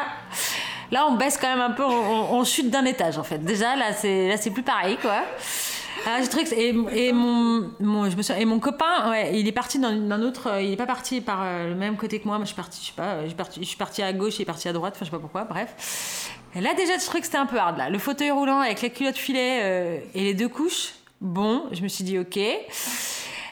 [0.90, 3.76] là on baisse quand même un peu on, on chute d'un étage en fait déjà
[3.76, 5.24] là c'est là c'est plus pareil quoi.
[6.06, 9.46] Ah, trouvé que et, et mon, mon, je me suis, et mon copain, ouais, il
[9.46, 10.48] est parti dans un autre.
[10.48, 12.36] Euh, il n'est pas parti par euh, le même côté que moi.
[12.38, 14.38] Moi, je suis partie, je sais pas, je suis partie, je suis partie à gauche,
[14.38, 14.94] il est parti à droite.
[14.96, 15.44] Enfin, je sais pas pourquoi.
[15.44, 16.30] Bref.
[16.54, 17.78] Et là, déjà, je trouvais que c'était un peu hard.
[17.78, 20.94] Là, le fauteuil roulant avec la culotte filet euh, et les deux couches.
[21.20, 22.38] Bon, je me suis dit ok.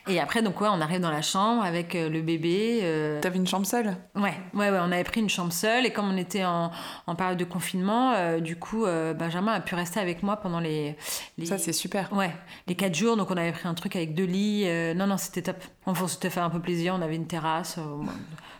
[0.09, 2.81] Et après, donc, ouais, on arrive dans la chambre avec euh, le bébé.
[2.83, 3.21] Euh...
[3.21, 3.97] T'avais une chambre seule?
[4.14, 5.85] Ouais, ouais, ouais, on avait pris une chambre seule.
[5.85, 6.71] Et comme on était en,
[7.07, 10.61] en période de confinement, euh, du coup, euh, Benjamin a pu rester avec moi pendant
[10.61, 10.97] les.
[11.38, 11.47] les...
[11.47, 12.12] Ça, c'est super.
[12.12, 12.31] Ouais,
[12.69, 13.16] les quatre jours.
[13.16, 14.66] Donc, on avait pris un truc avec deux lits.
[14.95, 15.57] non, non, c'était top.
[15.87, 16.95] Enfin, on s'était fait un peu plaisir.
[16.97, 17.79] On avait une terrasse.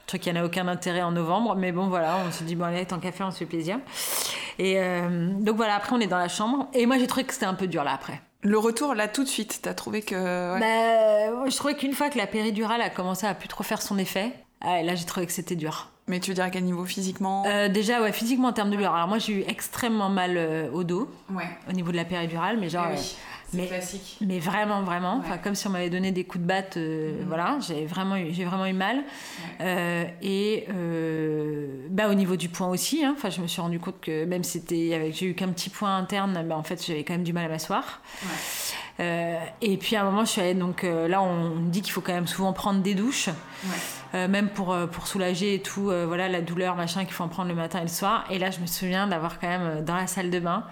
[0.07, 1.55] truc qui n'a aucun intérêt en novembre.
[1.55, 3.79] Mais bon, voilà, on s'est dit, bon, allez, tant qu'à faire, on se fait plaisir.
[4.59, 4.81] Et
[5.39, 6.69] donc, voilà, après, on est dans la chambre.
[6.75, 8.21] Et moi, j'ai trouvé que c'était un peu dur là après.
[8.43, 10.59] Le retour, là, tout de suite, t'as trouvé que.
[10.59, 13.99] Bah, je trouvais qu'une fois que la péridurale a commencé à plus trop faire son
[13.99, 15.91] effet, ah, là, j'ai trouvé que c'était dur.
[16.09, 18.77] Mais tu veux dire à quel niveau physiquement euh, Déjà, ouais, physiquement en termes de
[18.77, 18.95] douleur.
[18.95, 21.49] Alors moi, j'ai eu extrêmement mal euh, au dos, ouais.
[21.69, 22.87] au niveau de la péridurale, mais genre.
[22.93, 23.17] Eh oui
[23.53, 24.17] mais, classique.
[24.21, 25.19] Mais vraiment, vraiment.
[25.19, 26.77] Enfin, comme si on m'avait donné des coups de batte.
[26.77, 27.29] Euh, mhm.
[27.29, 29.03] Voilà, j'ai vraiment, eu, vraiment eu mal.
[29.61, 33.05] Euh, et euh, bah, au niveau du point aussi.
[33.05, 36.45] Hein, je me suis rendu compte que même si j'ai eu qu'un petit point interne,
[36.49, 38.01] bah, en fait, j'avais quand même du mal à m'asseoir.
[38.99, 42.01] et puis à un moment, je suis allée, donc là, on me dit qu'il faut
[42.01, 43.29] quand même souvent prendre des douches.
[44.13, 47.55] même pour, pour soulager et tout, voilà, la douleur, machin, qu'il faut en prendre le
[47.55, 48.25] matin et le soir.
[48.31, 50.65] Et là, je me souviens d'avoir quand même dans la salle de bain,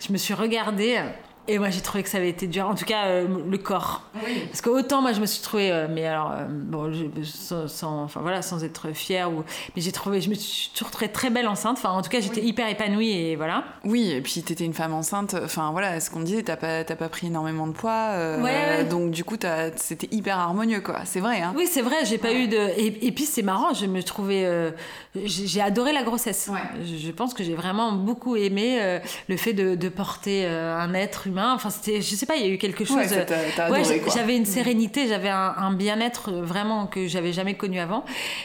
[0.00, 1.00] je me suis regardée
[1.48, 2.68] et moi, j'ai trouvé que ça avait été dur.
[2.68, 4.02] En tout cas, euh, le corps.
[4.48, 6.92] Parce que autant, moi, je me suis trouvée, euh, mais alors, euh, bon,
[7.24, 11.08] sans, enfin, voilà, sans être fière, ou, mais j'ai trouvé, je me suis toujours trouvée
[11.08, 11.78] très belle enceinte.
[11.78, 13.64] Enfin, en tout cas, j'étais hyper épanouie et voilà.
[13.84, 15.36] Oui, et puis t'étais une femme enceinte.
[15.42, 18.12] Enfin, voilà, ce qu'on disait, t'as pas, pas pris énormément de poids.
[18.42, 19.36] Ouais, Donc, du coup,
[19.76, 21.00] c'était hyper harmonieux, quoi.
[21.06, 21.54] C'est vrai, hein.
[21.56, 22.58] Oui, c'est vrai, j'ai pas eu de.
[22.76, 24.74] Et, puis, c'est marrant, je me trouvais.
[25.14, 26.50] j'ai adoré la grossesse.
[26.84, 31.37] Je, pense que j'ai vraiment beaucoup aimé le fait de, de porter un être humain
[31.54, 32.96] Enfin, c'était, je sais pas, il y a eu quelque chose.
[32.96, 33.82] Ouais,
[34.14, 38.04] j'avais une sérénité, j'avais un, bien-être vraiment que j'avais jamais connu avant.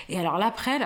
[0.10, 0.80] Et alors l'après,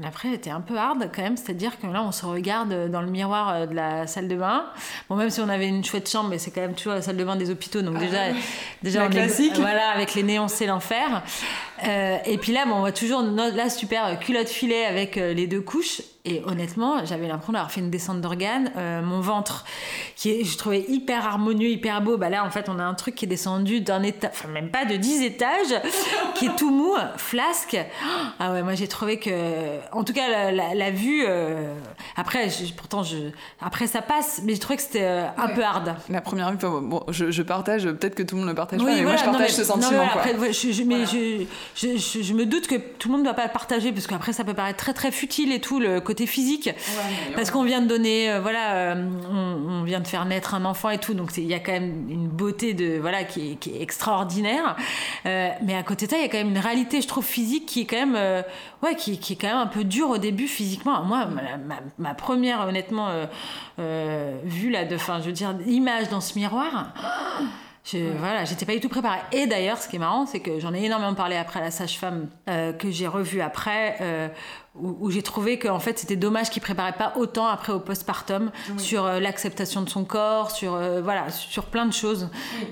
[0.00, 3.10] l'après était un peu hard quand même, c'est-à-dire que là, on se regarde dans le
[3.10, 4.66] miroir euh, de la salle de bain.
[5.08, 7.16] Bon, même si on avait une chouette chambre, mais c'est quand même toujours la salle
[7.16, 8.36] de bain des hôpitaux, donc déjà, ah
[8.82, 9.56] déjà on classique.
[9.56, 11.22] voilà, avec les néons, c'est l'enfer.
[11.84, 15.46] Euh, et puis là, bon, on voit toujours la super culotte filet avec euh, les
[15.46, 16.02] deux couches.
[16.28, 18.72] Et honnêtement, j'avais l'impression d'avoir fait une descente d'organes.
[18.76, 19.64] Euh, mon ventre,
[20.16, 22.16] qui est, je trouvais hyper harmonieux, hyper beau.
[22.16, 24.70] Bah là, en fait, on a un truc qui est descendu d'un étage, enfin même
[24.70, 25.80] pas de 10 étages,
[26.34, 27.78] qui est tout mou, flasque.
[28.40, 31.24] Ah ouais, moi j'ai trouvé que, en tout cas, la, vue.
[31.24, 31.72] Euh,
[32.16, 33.18] après, pourtant, je,
[33.60, 35.94] après ça passe, mais j'ai trouvé que c'était euh, un peu hard.
[36.10, 39.02] La première vue, bon, je, partage, peut-être que tout le monde le partage pas, mais
[39.02, 39.92] moi je partage ce sentiment.
[39.92, 41.04] Non, mais, après, je, mais
[41.74, 44.32] je, je, me doute que tout le monde ne doit pas le partager parce qu'après
[44.32, 46.70] ça peut paraître très très futile et tout le côté physique.
[47.34, 50.90] Parce qu'on vient de donner euh, voilà euh, on, vient de faire naître un enfant
[50.90, 53.70] et tout donc il y a quand même une beauté de voilà qui est, qui
[53.70, 54.76] est extraordinaire.
[55.26, 57.24] Euh, mais à côté de ça il y a quand même une réalité je trouve
[57.24, 58.44] physique qui est quand même
[58.82, 61.02] ouais qui, qui, est quand même un peu dure au début physiquement.
[61.02, 63.08] Moi ma, ma, première honnêtement
[63.78, 66.92] vue là de fin je veux dire image dans ce miroir
[67.92, 69.20] je, Voilà, j'étais pas du tout préparée.
[69.32, 72.28] Et d'ailleurs, ce qui est marrant, c'est que j'en ai énormément parlé après la sage-femme
[72.48, 73.96] euh, que j'ai revue après,
[74.82, 78.50] euh, où, j'ai trouvé qu'en fait c'était dommage qu'il préparait pas autant après au postpartum
[78.78, 82.28] sur euh, l'acceptation de son corps, sur euh, voilà, sur plein de choses.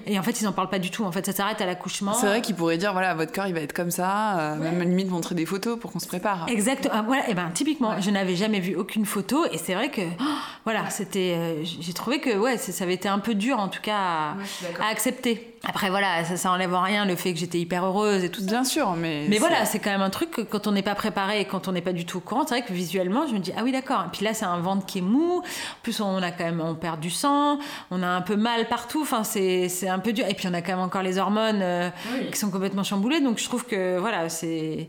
[0.07, 1.05] Et en fait ils en parlent pas du tout.
[1.05, 2.15] En fait ça s'arrête à l'accouchement.
[2.15, 4.81] C'est vrai qu'ils pourraient dire voilà votre corps il va être comme ça, euh, même
[4.81, 6.47] limite montrer des photos pour qu'on se prépare.
[6.49, 6.95] Exactement.
[6.97, 7.29] Ah, voilà.
[7.29, 10.25] Et ben typiquement je n'avais jamais vu aucune photo et c'est vrai que oh,
[10.65, 14.35] voilà c'était j'ai trouvé que ouais ça avait été un peu dur en tout cas
[14.81, 15.54] à, accepter.
[15.67, 18.45] Après voilà ça ça enlève rien le fait que j'étais hyper heureuse et tout.
[18.45, 19.27] Bien sûr mais.
[19.29, 21.69] Mais voilà c'est quand même un truc que quand on n'est pas préparé et quand
[21.69, 22.45] on n'est pas du tout au courant.
[22.47, 24.05] C'est vrai que visuellement, je me dis, ah oui, d'accord.
[24.07, 25.39] Et puis là, c'est un ventre qui est mou.
[25.39, 27.59] En plus, on a quand même, on perd du sang.
[27.91, 29.03] On a un peu mal partout.
[29.03, 30.27] Enfin, c'est, c'est un peu dur.
[30.29, 31.91] Et puis, on a quand même encore les hormones euh,
[32.33, 33.21] qui sont complètement chamboulées.
[33.21, 34.89] Donc, je trouve que, voilà, c'est,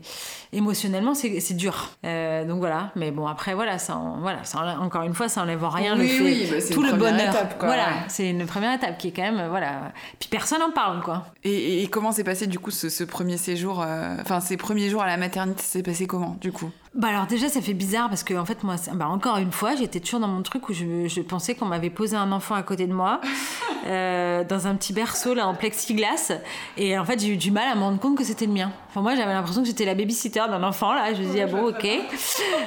[0.52, 1.90] émotionnellement, c'est, c'est dur.
[2.04, 2.90] Euh, donc, voilà.
[2.96, 5.94] Mais bon, après, voilà, ça, voilà, ça encore une fois, ça enlève rien.
[5.94, 7.28] le fait, oui, bah, tout le bonheur.
[7.28, 9.92] Étape, Voilà, c'est une première étape qui est quand même, voilà.
[10.18, 10.62] Puis personne
[11.02, 11.26] quoi.
[11.44, 15.06] Et, comment s'est passé, du coup, ce, premier séjour, euh, enfin, ces premiers jours à
[15.06, 16.70] la maternité, c'est passé comment, du coup?
[16.96, 19.74] Bah alors déjà ça fait bizarre parce que en fait moi bah encore une fois
[19.74, 22.62] j'étais toujours dans mon truc où je, je pensais qu'on m'avait posé un enfant à
[22.62, 23.20] côté de moi
[23.86, 26.32] euh, dans un petit berceau là en plexiglas.
[26.78, 28.72] Et en fait j'ai eu du mal à me rendre compte que c'était le mien.
[28.88, 31.12] Enfin moi j'avais l'impression que j'étais la babysitter d'un enfant là.
[31.12, 31.86] Je me dis ah bon ok.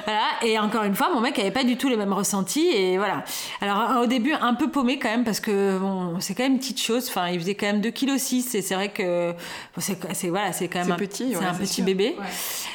[0.04, 0.22] Voilà.
[0.44, 3.24] Et encore une fois mon mec avait pas du tout les mêmes ressentis et voilà.
[3.60, 6.58] Alors au début un peu paumé quand même parce que bon c'est quand même une
[6.58, 7.08] petite chose.
[7.08, 10.52] Enfin il faisait quand même 2 kg 6 et c'est vrai que bon, c'est voilà
[10.52, 12.14] c'est quand même un petit c'est un petit bébé.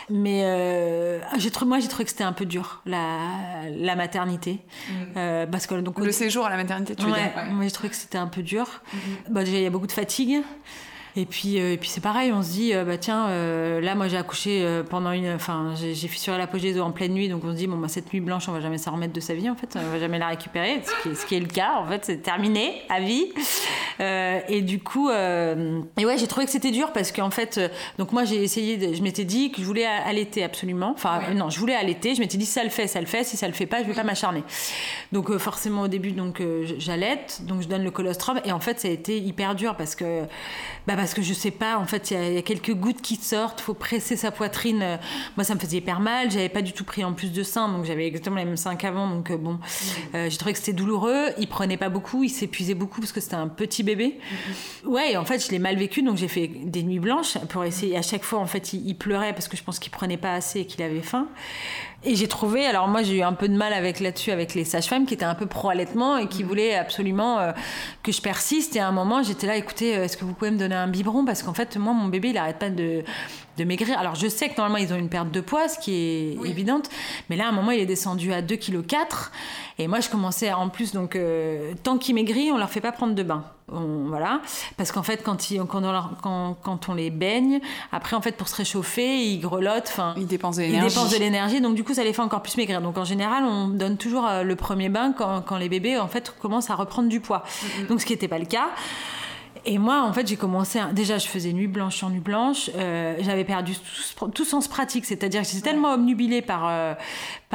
[0.09, 1.19] Mais euh,
[1.65, 4.93] moi j'ai trouvé que c'était un peu dur la, la maternité mm.
[5.17, 7.89] euh, parce que donc le séjour à la maternité tu veux dire moi j'ai trouvé
[7.89, 9.31] que c'était un peu dur mm-hmm.
[9.31, 10.41] bah, déjà il y a beaucoup de fatigue
[11.17, 13.95] et puis, euh, et puis c'est pareil, on se dit, euh, bah tiens, euh, là,
[13.95, 15.33] moi j'ai accouché pendant une.
[15.33, 18.19] Enfin, j'ai fissuré l'apogée en pleine nuit, donc on se dit, bon, bah, cette nuit
[18.19, 20.27] blanche, on va jamais s'en remettre de sa vie, en fait, on va jamais la
[20.27, 23.27] récupérer, ce qui est, ce qui est le cas, en fait, c'est terminé, à vie.
[23.99, 27.61] et du coup, et ouais, j'ai trouvé que c'était dur parce qu'en fait,
[27.97, 30.91] donc moi j'ai essayé, de, je m'étais dit que je voulais allaiter absolument.
[30.93, 33.23] Enfin, non, je voulais allaiter, je m'étais dit, si ça le fait, ça le fait,
[33.23, 34.43] si ça le fait pas, je vais pas m'acharner.
[35.13, 36.41] Donc forcément, au début, donc
[36.77, 39.95] j'allaite, donc je donne le colostrum, et en fait, ça a été hyper dur parce
[39.95, 40.23] que.
[40.87, 43.61] Bah, parce que je sais pas, en fait, il y, a quelques gouttes qui sortent,
[43.61, 44.99] faut presser sa poitrine.
[45.37, 47.69] Moi, ça me faisait hyper mal, j'avais pas du tout pris en plus de sein,
[47.69, 49.59] donc j'avais exactement les mêmes seins qu'avant, donc euh, bon,
[50.13, 51.29] euh, j'ai trouvé que c'était douloureux.
[51.37, 54.19] Il prenait pas beaucoup, il s'épuisait beaucoup parce que c'était un petit bébé.
[54.85, 57.63] Ouais, et en fait, je l'ai mal vécu, donc j'ai fait des nuits blanches pour
[57.63, 57.97] essayer.
[57.97, 60.61] À chaque fois, en fait, il, pleurait parce que je pense qu'il prenait pas assez
[60.61, 61.27] et qu'il avait faim.
[62.03, 64.63] Et j'ai trouvé, alors moi j'ai eu un peu de mal avec là-dessus avec les
[64.63, 66.47] sages-femmes qui étaient un peu pro-allaitement et qui mm.
[66.47, 67.51] voulaient absolument euh,
[68.03, 68.75] que je persiste.
[68.75, 70.87] Et à un moment j'étais là, écoutez, euh, est-ce que vous pouvez me donner un
[70.87, 71.25] biberon?
[71.25, 73.03] Parce qu'en fait, moi mon bébé il arrête pas de,
[73.57, 73.97] de maigrir.
[73.97, 76.89] Alors je sais que normalement ils ont une perte de poids, ce qui est évidente,
[77.29, 78.95] mais là à un moment il est descendu à 2,4 kg.
[79.77, 82.91] Et moi je commençais en plus, donc euh, tant qu'il maigrit, on leur fait pas
[82.91, 83.43] prendre de bain.
[83.67, 84.41] Voilà.
[84.77, 85.37] Parce qu'en fait quand,
[85.67, 85.81] quand,
[86.23, 87.59] on, quand, on les baigne
[87.91, 90.85] après en fait pour se réchauffer ils grelottent enfin ils dépensent de l'énergie.
[90.85, 91.61] ils dépensent de l'énergie.
[91.61, 92.79] Donc du coup ça les fait encore plus maigrir.
[92.81, 96.07] Donc en général on donne toujours euh, le premier bain quand, quand les bébés en
[96.07, 97.43] fait commencent à reprendre du poids.
[97.43, 97.87] Mm-hmm.
[97.87, 98.69] donc ce qui n'était pas le cas
[99.65, 100.79] et moi, en fait, j'ai commencé.
[100.93, 102.69] Déjà, je faisais nuit blanche sur nuit blanche.
[102.75, 103.73] Euh, j'avais perdu
[104.33, 106.93] tout, sens pratique, c'est-à-dire que j'étais tellement obnubilée par, euh,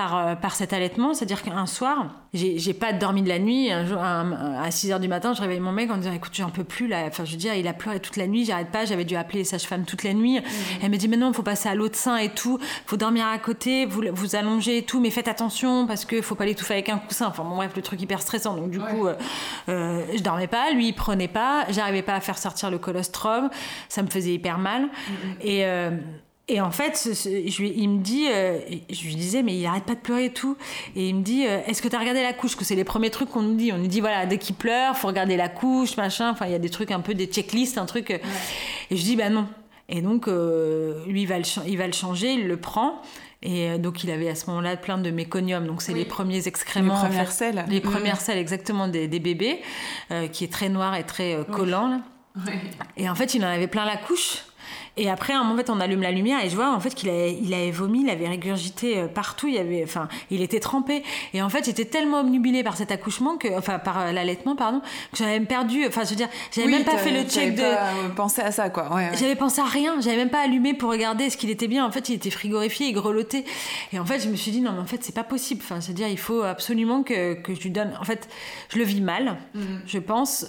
[0.01, 1.13] par, euh, par cet allaitement.
[1.13, 3.71] C'est-à-dire qu'un soir, j'ai pas dormi de la nuit.
[3.71, 6.49] Un jour, à 6 h du matin, je réveille mon mec en disant Écoute, j'en
[6.49, 6.89] peux plus.
[6.89, 7.05] Là.
[7.07, 8.87] Enfin, je veux dire, il a pleuré toute la nuit, j'arrête pas.
[8.87, 10.39] J'avais dû appeler les sages-femmes toute la nuit.
[10.39, 10.45] Mmh.
[10.83, 12.59] Elle me dit Mais non, il faut passer à l'autre sein et tout.
[12.87, 15.01] faut dormir à côté, vous, vous allonger et tout.
[15.01, 17.27] Mais faites attention parce qu'il faut pas l'étouffer avec un coussin.
[17.27, 18.57] Enfin, bon, bref, le truc hyper stressant.
[18.57, 19.07] Donc, du coup,
[19.69, 20.71] je dormais pas.
[20.71, 21.67] Lui, il prenait pas.
[21.69, 23.51] J'arrivais pas à faire sortir le colostrum.
[23.91, 24.85] Ça me faisait hyper mal.
[24.85, 25.43] Mm-hmm.
[25.43, 25.67] Et.
[25.67, 25.91] Euh,
[26.51, 28.59] et en fait, je il me dit, euh,
[28.91, 30.57] je lui disais, mais il arrête pas de pleurer et tout.
[30.97, 32.57] Et il me dit, euh, est-ce que tu as regardé la couche?
[32.57, 33.73] Que c'est les premiers trucs qu'on nous dit.
[33.73, 36.31] On nous dit, voilà, dès qu'il pleure, faut regarder la couche, machin.
[36.31, 38.11] Enfin, il y a des trucs un peu, des checklists, un truc.
[38.11, 39.47] Et je dis, bah non.
[39.89, 43.01] Et donc, lui, il va, le, il va le changer, il le prend.
[43.43, 45.67] Et euh, donc, il avait à ce moment-là plein de méconium.
[45.67, 46.95] Donc, c'est les premiers excréments.
[46.95, 47.65] Les premières selles.
[47.69, 48.21] Les premières mmh.
[48.21, 49.61] selles, exactement, des, bébés,
[50.11, 52.03] euh, qui est très noir et très euh, collant.
[52.97, 54.45] Et en fait, il en avait plein la couche.
[55.01, 57.33] Et après, en fait, on allume la lumière et je vois en fait qu'il avait,
[57.33, 59.49] il avait vomi, il avait régurgité euh, partout.
[59.49, 61.03] Il avait, enfin, il était trempé.
[61.33, 64.81] Et en fait, j'étais tellement obnubilée par cet accouchement que, enfin, par euh, l'allaitement, pardon,
[64.81, 65.87] que j'avais même perdu.
[65.87, 67.63] Enfin, je veux dire, j'avais même pas fait le check de.
[67.63, 68.95] Pas pensé à ça, quoi.
[68.95, 69.99] Ouais, J'avais pensé à rien.
[70.03, 71.87] J'avais même pas allumé pour regarder ce qu'il était bien.
[71.87, 73.47] En fait, il était frigorifié et grelotté.
[73.95, 75.63] Et en fait, je me suis dit non, mais en fait, c'est pas possible.
[75.65, 77.95] Enfin, c'est-à-dire, il faut absolument que, que je lui donne.
[77.99, 78.29] En fait,
[78.69, 79.61] je le vis mal, mm.
[79.87, 80.45] je pense,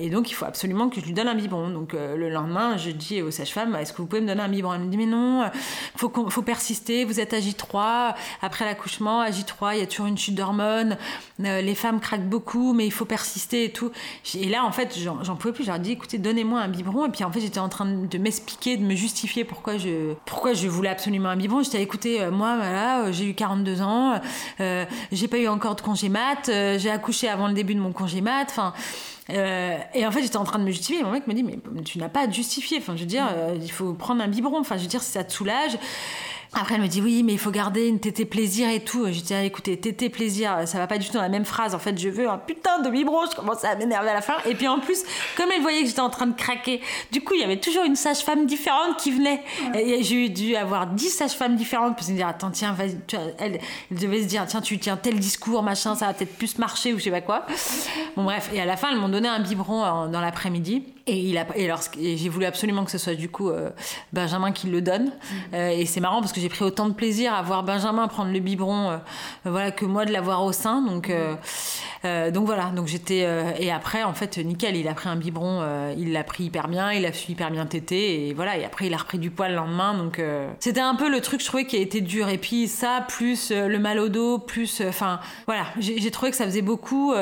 [0.00, 1.70] et donc il faut absolument que je lui donne un biberon.
[1.70, 4.74] Donc le lendemain, je dis aux sages-femmes est-ce que vous pouvez me donner un biberon?
[4.74, 5.50] Elle me dit, mais non,
[5.96, 10.06] faut, faut persister, vous êtes à J3, après l'accouchement, à J3, il y a toujours
[10.06, 10.96] une chute d'hormones,
[11.44, 13.90] euh, les femmes craquent beaucoup, mais il faut persister et tout.
[14.34, 17.06] Et là, en fait, j'en pouvais plus, je leur ai dit, écoutez, donnez-moi un biberon.
[17.06, 20.54] Et puis, en fait, j'étais en train de m'expliquer, de me justifier pourquoi je, pourquoi
[20.54, 21.62] je voulais absolument un biberon.
[21.62, 24.20] J'étais, écoutez, euh, moi, voilà, euh, j'ai eu 42 ans,
[25.12, 28.20] j'ai pas eu encore de congé mat, j'ai accouché avant le début de mon congé
[28.20, 28.72] mat, enfin...
[29.30, 31.02] Euh, et en fait, j'étais en train de me justifier.
[31.02, 32.78] Mon mec me dit Mais tu n'as pas à te justifier.
[32.78, 34.60] Enfin, je veux dire, euh, il faut prendre un biberon.
[34.60, 35.78] Enfin, je veux dire, ça te soulage.
[36.58, 39.06] Après, elle me dit oui, mais il faut garder une tété plaisir et tout.
[39.12, 41.74] Je dis ah, écoutez, tété plaisir, ça va pas du tout dans la même phrase.
[41.74, 43.26] En fait, je veux un putain de biberon.
[43.30, 44.36] Je commençais à m'énerver à la fin.
[44.46, 45.02] Et puis en plus,
[45.36, 46.80] comme elle voyait que j'étais en train de craquer,
[47.12, 49.42] du coup, il y avait toujours une sage-femme différente qui venait.
[49.74, 52.96] Et j'ai dû avoir dix sages-femmes différentes pour se dire attends, tiens, vas-y.
[53.38, 56.56] Elle, elle, devait se dire tiens, tu tiens tel discours, machin, ça va peut-être plus
[56.58, 57.44] marcher ou je sais pas quoi.
[58.16, 58.48] Bon, bref.
[58.54, 60.95] Et à la fin, elles m'ont donné un biberon euh, dans l'après-midi.
[61.08, 63.70] Et, il a, et alors, j'ai voulu absolument que ce soit du coup euh,
[64.12, 65.04] Benjamin qui le donne.
[65.04, 65.34] Mm.
[65.54, 68.32] Euh, et c'est marrant parce que j'ai pris autant de plaisir à voir Benjamin prendre
[68.32, 68.96] le biberon euh,
[69.44, 70.82] voilà, que moi de l'avoir au sein.
[70.82, 72.30] Donc, mm.
[72.32, 73.24] donc voilà, donc j'étais.
[73.60, 76.92] et après, en fait, nickel, il a pris un biberon, il l'a pris hyper bien,
[76.92, 78.28] il a su hyper bien téter.
[78.28, 79.94] Et voilà, et après, il a repris du poids le lendemain.
[79.94, 80.20] Donc
[80.58, 82.28] c'était un peu le truc, je trouvais, qui a été dur.
[82.28, 84.82] Et puis ça, plus le mal au dos, plus.
[84.86, 87.14] Enfin, voilà, j'ai trouvé que ça faisait beaucoup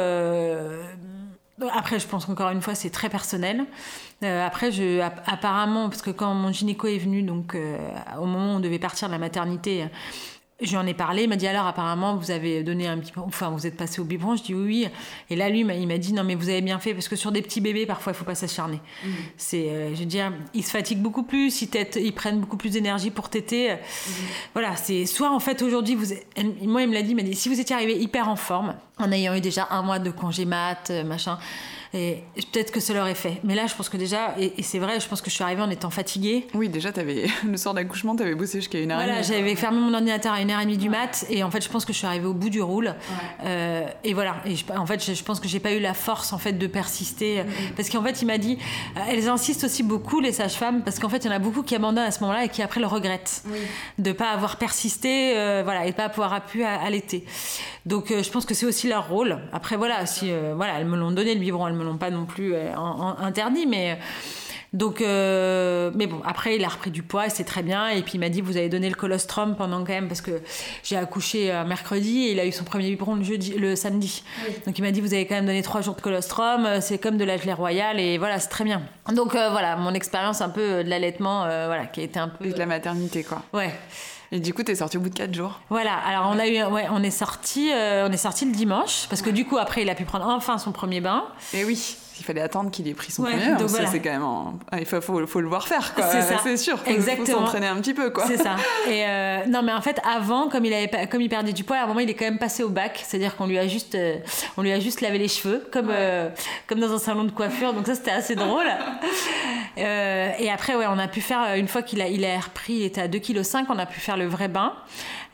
[1.72, 3.64] après, je pense qu'encore une fois, c'est très personnel.
[4.22, 7.78] Euh, après, je, apparemment, parce que quand mon gynéco est venu, donc euh,
[8.18, 9.86] au moment où on devait partir de la maternité,
[10.60, 13.26] je lui en ai parlé, il m'a dit alors apparemment vous avez donné un biberon,
[13.26, 14.88] enfin vous êtes passé au biberon, je dis oui, oui.
[15.28, 17.32] Et là lui il m'a dit non mais vous avez bien fait parce que sur
[17.32, 18.80] des petits bébés parfois il faut pas s'acharner.
[19.04, 19.08] Mmh.
[19.36, 22.70] C'est, euh, je veux dire, ils se fatiguent beaucoup plus, ils, ils prennent beaucoup plus
[22.70, 23.74] d'énergie pour téter.
[23.74, 24.10] Mmh.
[24.52, 26.14] Voilà, c'est soit en fait aujourd'hui vous,
[26.62, 28.74] moi il me l'a dit, il m'a dit si vous étiez arrivé hyper en forme
[28.98, 31.38] en ayant eu déjà un mois de congé mat, euh, machin,
[31.94, 33.40] et peut-être que ça leur est fait.
[33.44, 35.62] Mais là, je pense que déjà, et, c'est vrai, je pense que je suis arrivée
[35.62, 36.48] en étant fatiguée.
[36.52, 39.28] Oui, déjà, avais, le soir d'accouchement, tu avais bossé jusqu'à une heure voilà, et demie.
[39.28, 41.24] j'avais fermé mon ordinateur à une heure et demie du mat.
[41.30, 42.96] Et en fait, je pense que je suis arrivée au bout du roule.
[43.44, 44.36] Euh, et voilà.
[44.44, 47.42] Et en fait, je, pense que j'ai pas eu la force en fait de persister.
[47.42, 47.74] Mm-hmm.
[47.76, 48.58] Parce qu'en fait, il m'a dit,
[48.96, 51.62] euh, elles insistent aussi beaucoup, les sages-femmes, parce qu'en fait, il y en a beaucoup
[51.62, 53.44] qui abandonnent à ce moment-là et qui après le regrettent.
[53.98, 57.24] De pas avoir persisté, euh, voilà, et de pas avoir pu allaiter.
[57.86, 59.38] Donc, je pense que c'est aussi leur rôle.
[59.52, 62.26] Après, voilà, si, voilà, elles me l'ont donné le biberon, elles me l'ont pas non
[62.26, 63.98] plus interdit, mais.
[64.74, 67.88] Donc, euh, mais bon, après, il a repris du poids, c'est très bien.
[67.88, 70.42] Et puis, il m'a dit, vous avez donné le colostrum pendant quand même, parce que
[70.82, 74.24] j'ai accouché euh, mercredi et il a eu son premier biberon le, jeudi, le samedi.
[74.66, 76.98] Donc, il m'a dit, vous avez quand même donné trois jours de colostrum, euh, c'est
[76.98, 78.82] comme de la gelée royale et voilà, c'est très bien.
[79.14, 82.48] Donc, voilà, mon expérience un peu de l'allaitement, voilà, qui a été un peu.
[82.48, 83.42] de la maternité, quoi.
[83.52, 83.72] Ouais.
[84.34, 85.60] Et du coup, t'es sorti au bout de 4 jours.
[85.70, 85.94] Voilà.
[85.94, 89.30] Alors, on a eu, ouais, on est sorti, on est sorti le dimanche parce que
[89.30, 91.24] du coup, après, il a pu prendre enfin son premier bain.
[91.52, 93.56] Et oui il fallait attendre qu'il ait pris son premier.
[93.58, 94.78] Donc c'est quand même.
[94.78, 96.04] Il faut, faut, le voir faire, quoi.
[96.42, 96.78] C'est sûr.
[96.86, 97.24] Exactement.
[97.26, 98.24] Il faut s'entraîner un petit peu, quoi.
[98.26, 98.56] C'est ça.
[98.88, 101.78] Et euh, non, mais en fait, avant, comme il, avait, comme il perdait du poids,
[101.78, 103.02] à un moment, il est quand même passé au bac.
[103.04, 104.18] C'est-à-dire qu'on lui, a juste, euh,
[104.56, 106.28] on lui a juste lavé les cheveux, comme, euh,
[106.66, 107.72] comme dans un salon de coiffure.
[107.72, 108.66] Donc ça, c'était assez drôle.
[109.76, 112.84] et après, ouais, on a pu faire, une fois qu'il a, il a repris, il
[112.84, 114.72] était à 2,5 kg, on a pu faire le vrai bain.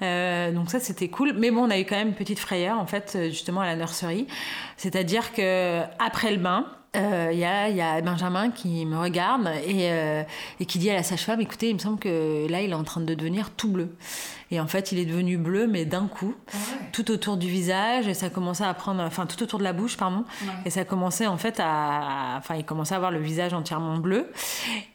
[0.00, 1.34] Donc ça, c'était cool.
[1.34, 3.76] Mais bon, on a eu quand même une petite frayeur, en fait, justement, à la
[3.76, 4.26] nurserie.
[4.76, 9.48] C'est-à-dire que après le bain, il euh, y, a, y, a, Benjamin qui me regarde
[9.64, 10.24] et, euh,
[10.58, 12.82] et qui dit à la sage-femme écoutez, il me semble que là, il est en
[12.82, 13.94] train de devenir tout bleu.
[14.52, 16.56] Et en fait, il est devenu bleu, mais d'un coup, ah
[16.92, 19.96] tout autour du visage, et ça commençait à prendre, enfin, tout autour de la bouche,
[19.96, 20.24] pardon.
[20.64, 24.32] Et ça commençait en fait à, enfin, il commençait à avoir le visage entièrement bleu.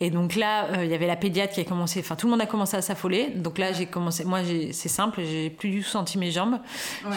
[0.02, 2.32] Et donc là, euh, il y avait la pédiatre qui a commencé, enfin, tout le
[2.32, 3.32] monde a commencé à s'affoler.
[3.36, 4.39] Donc là, j'ai commencé, moi,
[4.72, 6.60] c'est simple, j'ai plus du tout senti mes jambes.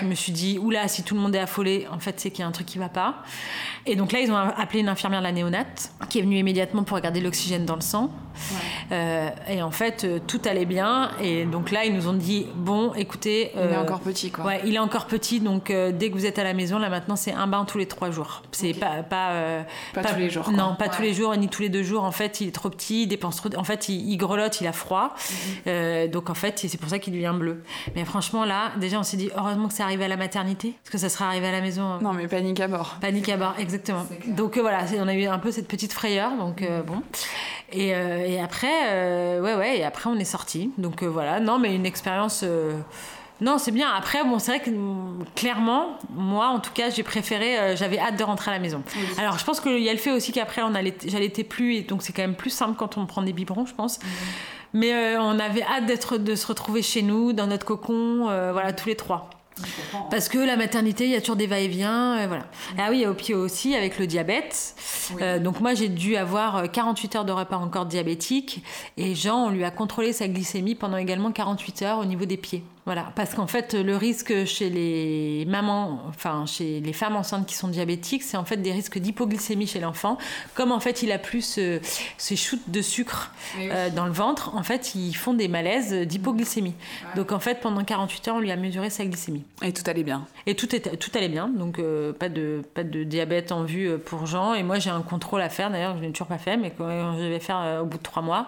[0.01, 2.40] Je me suis dit, oula, si tout le monde est affolé, en fait, c'est qu'il
[2.40, 3.16] y a un truc qui va pas.
[3.85, 6.85] Et donc là, ils ont appelé une infirmière de la néonate qui est venue immédiatement
[6.85, 8.11] pour regarder l'oxygène dans le sang.
[8.92, 11.11] Euh, et en fait, euh, tout allait bien.
[11.20, 13.53] Et donc là, ils nous ont dit bon, écoutez.
[13.55, 14.45] il est encore petit, quoi.
[14.45, 16.88] Ouais, il est encore petit, donc euh, dès que vous êtes à la maison, là
[16.88, 18.43] maintenant, c'est un bain tous les trois jours.
[18.53, 19.64] C'est pas pas,
[19.95, 20.51] pas, tous les jours.
[20.51, 22.05] Non, pas tous les jours ni tous les deux jours.
[22.05, 23.49] En fait, il est trop petit, il dépense trop.
[23.57, 25.14] En fait, il, grelotte, il a froid.
[25.67, 26.09] Mhm.
[26.09, 27.62] donc en fait, c'est pour ça qu'il devient bleu.
[27.95, 30.91] Mais franchement, là, déjà, on s'est dit heureusement que c'est arrivé à la maternité, parce
[30.91, 31.99] que ça serait arrivé à la maison.
[32.01, 32.97] Non, mais panique à bord.
[33.01, 34.07] Panique à bord, exactement.
[34.27, 36.33] Donc voilà, on a eu un peu cette petite frayeur.
[36.38, 37.03] Donc bon.
[37.72, 39.79] Et, et après, ouais, ouais.
[39.79, 40.70] Et après, on est sorti.
[40.79, 41.41] Donc voilà.
[41.41, 42.18] Non, mais une expérience.
[43.41, 43.89] Non, c'est bien.
[43.97, 44.71] Après, bon, c'est vrai que
[45.37, 48.83] clairement, moi, en tout cas, j'ai préféré, euh, j'avais hâte de rentrer à la maison.
[49.16, 50.73] Alors, je pense qu'il y a le fait aussi qu'après, on
[51.07, 53.75] j'allaitais plus, et donc c'est quand même plus simple quand on prend des biberons, je
[53.75, 54.01] pense.
[54.73, 58.51] Mais euh, on avait hâte d'être, de se retrouver chez nous, dans notre cocon, euh,
[58.53, 59.31] voilà, tous les trois.
[60.11, 62.26] Parce que la maternité, il y a toujours des va-et-vient.
[62.26, 62.46] voilà.
[62.78, 64.74] Ah oui, et aussi avec le diabète.
[65.40, 68.62] donc moi, j'ai dû avoir 48 heures de repas encore diabétique.
[68.96, 72.36] Et Jean, on lui a contrôlé sa glycémie pendant également 48 heures au niveau des
[72.36, 72.62] pieds.
[72.89, 77.55] Voilà, parce qu'en fait, le risque chez les mamans, enfin chez les femmes enceintes qui
[77.55, 80.16] sont diabétiques, c'est en fait des risques d'hypoglycémie chez l'enfant.
[80.55, 81.61] Comme en fait, il a plus
[82.16, 86.72] ces shoots de sucre euh, dans le ventre, en fait, ils font des malaises d'hypoglycémie.
[87.14, 89.45] Donc en fait, pendant 48 heures, on lui a mesuré sa glycémie.
[89.61, 90.26] Et tout allait bien.
[90.47, 93.86] Et tout, était, tout allait bien, donc euh, pas, de, pas de diabète en vue
[93.86, 94.55] euh, pour Jean.
[94.55, 96.82] Et moi, j'ai un contrôle à faire, d'ailleurs, je n'ai toujours pas fait, mais que
[96.82, 98.47] je vais faire au bout de trois mois.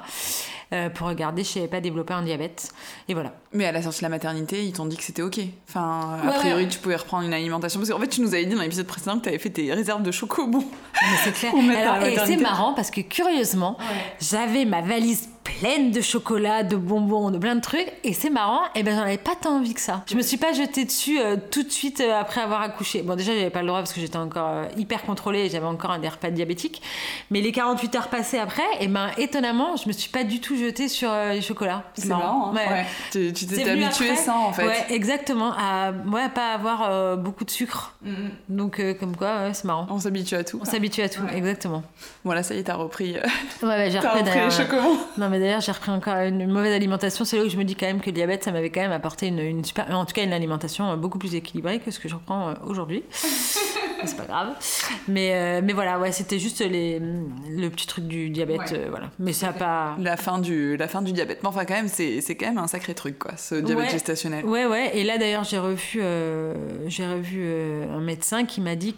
[0.72, 2.70] Euh, pour regarder si je n'avais pas développé un diabète.
[3.08, 3.32] Et voilà.
[3.52, 5.40] Mais à la sortie de la maternité, ils t'ont dit que c'était OK.
[5.68, 7.80] Enfin, a priori, tu pouvais reprendre une alimentation.
[7.80, 9.72] Parce qu'en fait, tu nous avais dit dans l'épisode précédent que tu avais fait tes
[9.72, 10.60] réserves de chocobon.
[10.60, 11.52] Mais c'est clair.
[12.06, 13.78] et c'est marrant parce que curieusement,
[14.20, 17.92] j'avais ma valise pleine de chocolat, de bonbons, de plein de trucs.
[18.04, 20.02] Et c'est marrant, et ben j'en avais pas tant envie que ça.
[20.06, 23.02] Je me suis pas jetée dessus euh, tout de suite euh, après avoir accouché.
[23.02, 25.66] Bon, déjà, j'avais pas le droit parce que j'étais encore euh, hyper contrôlée et j'avais
[25.66, 26.82] encore un des repas diabétiques.
[27.30, 30.56] Mais les 48 heures passées après, et ben étonnamment, je me suis pas du tout
[30.56, 31.84] jetée sur les chocolats.
[31.94, 32.52] C'est marrant.
[32.52, 32.54] hein.
[32.54, 32.86] ouais.
[33.32, 34.66] Tu t'es habituée ça en fait.
[34.66, 35.52] Ouais, exactement.
[35.56, 37.94] À ouais, pas avoir beaucoup de sucre.
[38.04, 38.10] Mm-hmm.
[38.48, 39.86] Donc, comme quoi, c'est marrant.
[39.90, 40.58] On s'habitue à tout.
[40.60, 41.82] On s'habitue à tout, exactement.
[42.24, 43.16] Voilà, ça y est, t'as repris.
[43.62, 44.98] Ouais, j'ai repris, repris les chocobons.
[45.18, 47.24] Non, mais d'ailleurs, j'ai repris encore une mauvaise alimentation.
[47.24, 48.92] C'est là où je me dis quand même que le diabète, ça m'avait quand même
[48.92, 49.90] apporté une, super.
[49.90, 53.04] En tout cas, une alimentation beaucoup plus équilibrée que ce que je reprends euh, aujourd'hui.
[54.04, 54.48] c'est pas grave.
[55.08, 58.72] Mais, euh, mais voilà, ouais, c'était juste les, le petit truc du diabète.
[58.72, 59.10] Euh, voilà.
[59.18, 59.96] Mais ça pas.
[59.98, 61.40] La fin, du, la fin du diabète.
[61.42, 64.44] Mais enfin, quand même, c'est, quand même un sacré truc, quoi, ce diabète gestationnel.
[64.44, 64.96] Ouais, ouais.
[64.96, 66.00] Et là, d'ailleurs, j'ai revu,
[66.86, 67.52] j'ai revu
[67.90, 68.94] un médecin qui m'a dit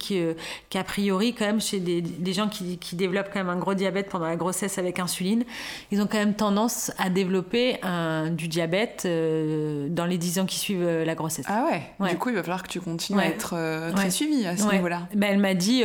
[0.71, 3.75] qu'a priori, quand même, chez des, des gens qui, qui développent quand même un gros
[3.75, 5.45] diabète pendant la grossesse avec insuline,
[5.91, 10.47] ils ont quand même tendance à développer un, du diabète euh, dans les 10 ans
[10.47, 11.47] qui suivent euh, la grossesse.
[11.49, 12.11] Ah ouais.
[12.11, 14.71] Du coup, il va falloir que tu continues à être euh, très suivie à ce
[14.73, 14.92] niveau-là.
[15.15, 15.83] Ben, elle m'a dit,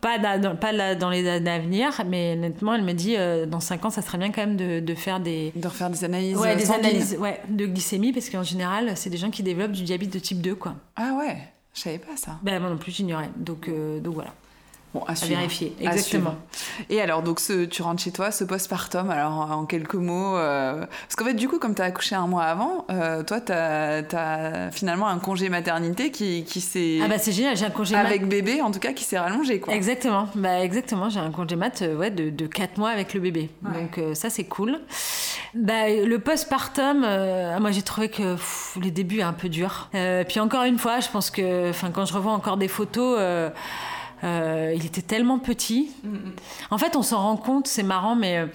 [0.00, 3.16] pas, dans, pas dans les années à venir, mais honnêtement, elle m'a dit,
[3.48, 5.52] dans 5 ans, ça serait bien quand même de, de faire des...
[5.56, 9.16] De refaire des analyses Ouais, des analyses ouais, de glycémie, parce qu'en général, c'est des
[9.16, 10.74] gens qui développent du diabète de type 2, quoi.
[10.96, 11.36] Ah ouais
[11.74, 12.38] je savais pas ça.
[12.42, 13.30] Ben, moi non plus, j'ignorais.
[13.36, 14.32] Donc, donc voilà.
[14.94, 16.36] Bon, à, vérifier, exactement.
[16.88, 20.86] Et alors, donc, ce, tu rentres chez toi, ce postpartum, alors en quelques mots, euh,
[20.86, 23.50] parce qu'en fait, du coup, comme tu as accouché un mois avant, euh, toi, tu
[23.52, 27.00] as, finalement un congé maternité qui, qui s'est.
[27.02, 29.58] Ah, bah c'est génial, j'ai un congé Avec bébé, en tout cas, qui s'est rallongé,
[29.58, 29.74] quoi.
[29.74, 33.20] Exactement, bah, exactement, j'ai un congé mat euh, ouais, de, de 4 mois avec le
[33.20, 33.50] bébé.
[33.62, 34.78] Donc, ça, c'est cool.
[35.54, 38.36] Bah, le postpartum, moi, j'ai trouvé que
[38.80, 39.90] les débuts un peu dur.
[40.28, 43.18] puis, encore une fois, je pense que quand je revois encore des photos,
[44.24, 45.90] euh, il était tellement petit.
[46.70, 48.46] En fait, on s'en rend compte, c'est marrant, mais euh,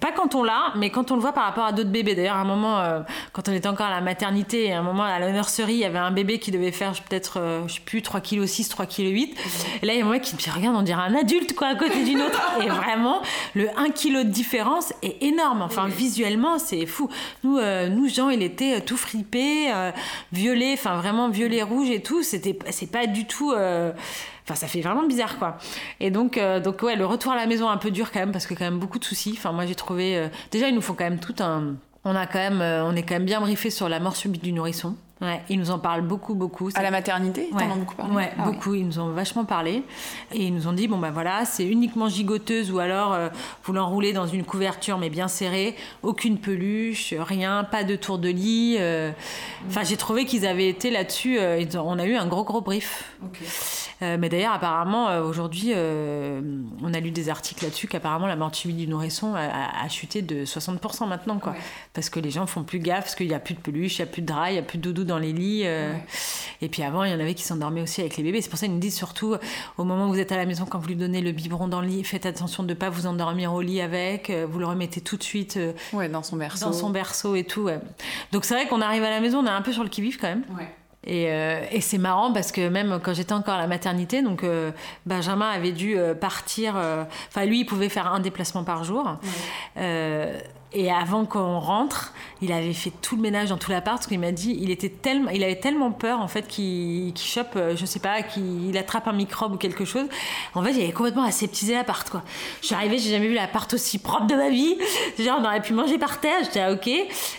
[0.00, 2.16] pas quand on l'a, mais quand on le voit par rapport à d'autres bébés.
[2.16, 3.00] D'ailleurs, à un moment, euh,
[3.32, 5.84] quand on était encore à la maternité, à un moment à la nurserie, il y
[5.84, 9.02] avait un bébé qui devait faire peut-être, je sais plus, 3 kg 6, 3 kg
[9.02, 9.36] 8.
[9.82, 11.68] Et là, il y a un qui me dit, regarde, on dirait un adulte, quoi,
[11.68, 12.40] à côté d'une autre.
[12.64, 13.22] Et vraiment,
[13.54, 15.62] le 1 kg de différence est énorme.
[15.62, 17.08] Enfin, visuellement, c'est fou.
[17.44, 19.72] Nous, nous, Jean, il était tout fripé,
[20.32, 22.24] violet, enfin, vraiment violet rouge et tout.
[22.24, 23.52] C'était, c'est pas du tout
[24.44, 25.56] Enfin, ça fait vraiment bizarre, quoi.
[26.00, 28.32] Et donc, euh, donc ouais, le retour à la maison un peu dur quand même,
[28.32, 29.34] parce que quand même beaucoup de soucis.
[29.36, 30.18] Enfin, moi, j'ai trouvé.
[30.18, 31.76] Euh, déjà, ils nous font quand même tout un.
[32.04, 34.44] On a quand même, euh, on est quand même bien briefé sur la mort subite
[34.44, 34.96] du nourrisson.
[35.20, 36.70] Ouais, ils nous en parlent beaucoup, beaucoup.
[36.74, 38.74] À la maternité Ils en ont beaucoup parlé Ouais, ah beaucoup.
[38.74, 39.84] Ils nous ont vachement parlé.
[40.32, 43.28] Et ils nous ont dit bon, ben voilà, c'est uniquement gigoteuse ou alors euh,
[43.62, 48.28] vous l'enroulez dans une couverture mais bien serrée, aucune peluche, rien, pas de tour de
[48.28, 48.76] lit.
[48.80, 49.12] Euh.
[49.68, 51.38] Enfin, j'ai trouvé qu'ils avaient été là-dessus.
[51.38, 53.13] Euh, on a eu un gros, gros brief.
[54.00, 58.86] Mais d'ailleurs, apparemment, aujourd'hui, on a lu des articles là-dessus qu'apparemment la mort subite du
[58.86, 61.54] nourrisson a, chuté de 60% maintenant, quoi.
[61.92, 64.02] Parce que les gens font plus gaffe, parce qu'il n'y a plus de peluche, il
[64.02, 65.62] n'y a plus de drap, il n'y a plus de doudou dans les lits.
[65.64, 65.94] Euh.
[66.60, 68.40] Et puis avant, il y en avait qui s'endormaient aussi avec les bébés.
[68.40, 69.36] C'est pour ça qu'ils nous disent surtout,
[69.78, 71.80] au moment où vous êtes à la maison, quand vous lui donnez le biberon dans
[71.80, 74.30] le lit, faites attention de ne pas vous endormir au lit avec.
[74.30, 76.66] Euh, vous le remettez tout de suite euh, ouais, dans son berceau.
[76.66, 77.68] Dans son berceau et tout.
[78.32, 80.18] Donc c'est vrai qu'on arrive à la maison, on est un peu sur le qui-vive
[80.18, 80.44] quand même.
[81.06, 84.44] Et, et c'est marrant parce que même quand j'étais encore à la maternité, donc
[85.06, 86.76] Benjamin avait dû partir.
[87.28, 89.18] Enfin, lui, il pouvait faire un déplacement par jour.
[90.76, 94.18] Et avant qu'on rentre, il avait fait tout le ménage dans tout l'appart parce qu'il
[94.18, 97.86] m'a dit il était tellement, il avait tellement peur en fait qu'il chope, euh, je
[97.86, 100.06] sais pas, qu'il attrape un microbe ou quelque chose.
[100.54, 102.24] En fait, il avait complètement aseptisé l'appart quoi.
[102.60, 104.76] Je suis arrivée, j'ai jamais vu l'appart aussi propre de ma vie.
[105.16, 106.40] Genre, on aurait pu manger par terre.
[106.42, 106.88] J'étais ah, ok.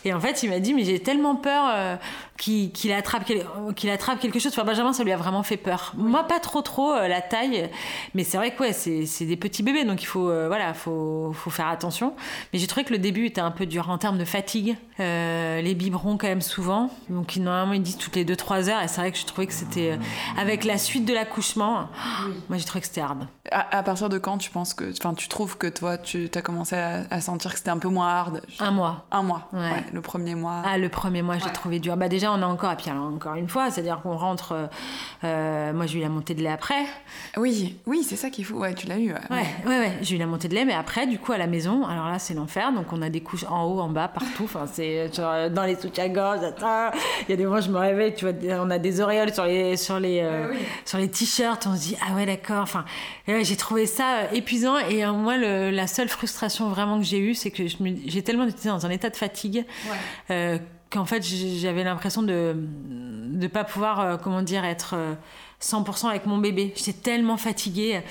[0.06, 2.00] Et en fait, il m'a dit mais j'ai tellement peur.
[2.38, 3.24] Qu'il attrape,
[3.76, 4.52] qu'il attrape quelque chose.
[4.52, 5.94] Enfin, Benjamin, ça lui a vraiment fait peur.
[5.96, 7.70] Moi, pas trop, trop euh, la taille,
[8.14, 11.32] mais c'est vrai que ouais, c'est des petits bébés, donc il faut, euh, voilà, faut,
[11.34, 12.14] faut faire attention.
[12.52, 14.76] Mais j'ai trouvé que le début était un peu dur en termes de fatigue.
[15.00, 16.90] Euh, les biberons, quand même, souvent.
[17.10, 19.54] Donc, normalement, ils disent toutes les 2-3 heures, et c'est vrai que je trouvais que
[19.54, 19.98] c'était.
[20.38, 21.88] avec la suite de l'accouchement,
[22.50, 23.28] moi, j'ai trouvé que c'était hard.
[23.52, 24.92] À, partir de quand tu penses que.
[24.92, 28.10] Enfin, tu trouves que toi, tu as commencé à, sentir que c'était un peu moins
[28.10, 28.42] hard?
[28.60, 29.06] Un mois.
[29.12, 29.84] Un mois, ouais.
[29.94, 30.62] le premier mois.
[30.66, 31.96] Ah, le premier mois, j'ai trouvé dur.
[31.96, 34.52] Bah, déjà, on a encore, et puis encore une fois, c'est-à-dire qu'on rentre.
[34.52, 34.68] Euh,
[35.24, 36.86] euh, moi, j'ai eu la montée de lait après.
[37.38, 38.56] Oui, oui, c'est ça qu'il faut.
[38.56, 39.12] Ouais, tu l'as eu.
[39.12, 41.48] Ouais, ouais, ouais, j'ai eu la montée de lait, mais après, du coup, à la
[41.48, 42.72] maison, alors là, c'est l'enfer.
[42.72, 44.44] Donc, on a des couches en haut, en bas, partout.
[44.44, 46.40] Enfin, c'est dans les soutiens-gorge.
[46.42, 49.46] Il y a des moments, je me réveille, tu vois, on a des auréoles sur
[49.46, 50.54] les, sur les, euh,
[50.86, 51.68] sur les t-shirts.
[51.68, 52.62] On se dit, ah ouais, d'accord.
[52.62, 52.86] Enfin,
[53.28, 54.78] j'ai trouvé ça épuisant.
[54.78, 57.64] Et moi, la seule frustration vraiment que j'ai eue, c'est que
[58.06, 59.66] j'ai tellement été dans un état de fatigue
[60.90, 62.56] qu'en fait j'avais l'impression de
[63.36, 65.14] ne pas pouvoir, euh, comment dire, être euh,
[65.62, 66.74] 100% avec mon bébé.
[66.76, 68.02] J'étais tellement fatiguée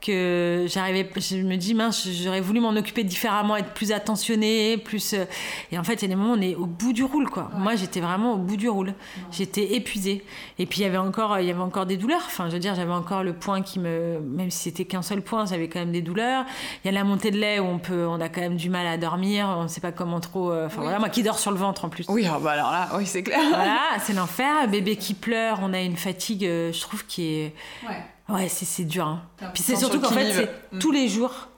[0.00, 5.14] que j'arrivais, je me dis, mince, j'aurais voulu m'en occuper différemment, être plus attentionnée, plus.
[5.14, 5.24] Euh,
[5.72, 7.28] et en fait, il y a des moments où on est au bout du roule,
[7.28, 7.50] quoi.
[7.56, 8.94] Moi, j'étais vraiment au bout du roule.
[9.32, 10.24] J'étais épuisée.
[10.58, 12.22] Et puis, il y avait encore, il y avait encore des douleurs.
[12.26, 14.20] Enfin, je veux dire, j'avais encore le point qui me.
[14.20, 16.44] Même si c'était qu'un seul point, j'avais quand même des douleurs.
[16.84, 18.70] Il y a la montée de lait où on peut, on a quand même du
[18.70, 19.54] mal à dormir.
[19.58, 20.52] On ne sait pas comment trop.
[20.52, 22.06] Euh, enfin, voilà, moi qui dors sur le ventre en plus.
[22.08, 23.40] Oui, ah bah alors là, oui, c'est clair.
[23.48, 24.68] Voilà, c'est l'enfer.
[24.68, 27.54] Bébé qui pleure, on a une fatigue, euh, je trouve, qui est.
[27.88, 29.06] Ouais, ouais c'est dur.
[29.06, 29.22] Hein.
[29.54, 30.78] Puis c'est surtout qu'en fait, c'est mm.
[30.78, 31.48] tous les jours.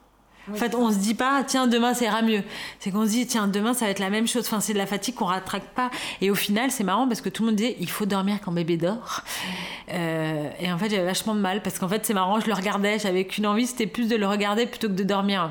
[0.53, 2.43] En fait, on se dit pas, tiens, demain ça ira mieux.
[2.79, 4.45] C'est qu'on se dit, tiens, demain ça va être la même chose.
[4.47, 5.91] Enfin, c'est de la fatigue qu'on rattrape pas.
[6.21, 8.53] Et au final, c'est marrant parce que tout le monde disait, il faut dormir quand
[8.53, 9.23] bébé dort.
[9.93, 12.55] Euh, et en fait, j'avais vachement de mal parce qu'en fait, c'est marrant, je le
[12.55, 15.51] regardais, j'avais qu'une envie, c'était plus de le regarder plutôt que de dormir.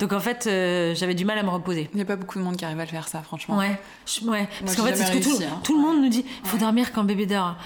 [0.00, 1.88] Donc en fait, euh, j'avais du mal à me reposer.
[1.92, 3.56] Il n'y a pas beaucoup de monde qui arrive à le faire, ça, franchement.
[3.56, 3.78] Ouais,
[4.26, 4.48] ouais.
[4.60, 5.60] parce qu'en fait, c'est tout, hein.
[5.62, 7.56] tout, le monde nous dit, il faut dormir quand bébé dort.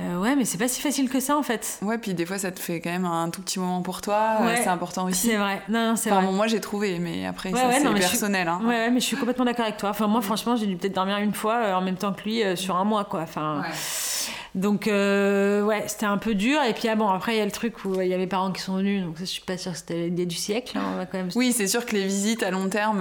[0.00, 1.78] Euh, ouais, mais c'est pas si facile que ça en fait.
[1.82, 4.38] Ouais, puis des fois ça te fait quand même un tout petit moment pour toi,
[4.40, 5.28] euh, c'est important aussi.
[5.28, 6.22] C'est vrai, non, non c'est vrai.
[6.32, 8.48] moi j'ai trouvé, mais après ça c'est personnel.
[8.48, 8.60] Hein.
[8.64, 9.90] Ouais, mais je suis complètement d'accord avec toi.
[9.90, 12.42] Enfin, moi franchement, j'ai dû peut-être dormir une fois euh, en même temps que lui
[12.56, 13.20] sur un mois quoi.
[13.20, 13.62] Enfin.
[14.56, 16.60] Donc ouais, c'était un peu dur.
[16.68, 18.50] Et puis ah bon, après il y a le truc où il y avait parents
[18.50, 20.76] qui sont venus, donc ça, je suis pas sûre que c'était l'idée du siècle.
[20.76, 21.30] Hein, on va quand même...
[21.36, 22.98] Oui, c'est sûr que les visites à long terme.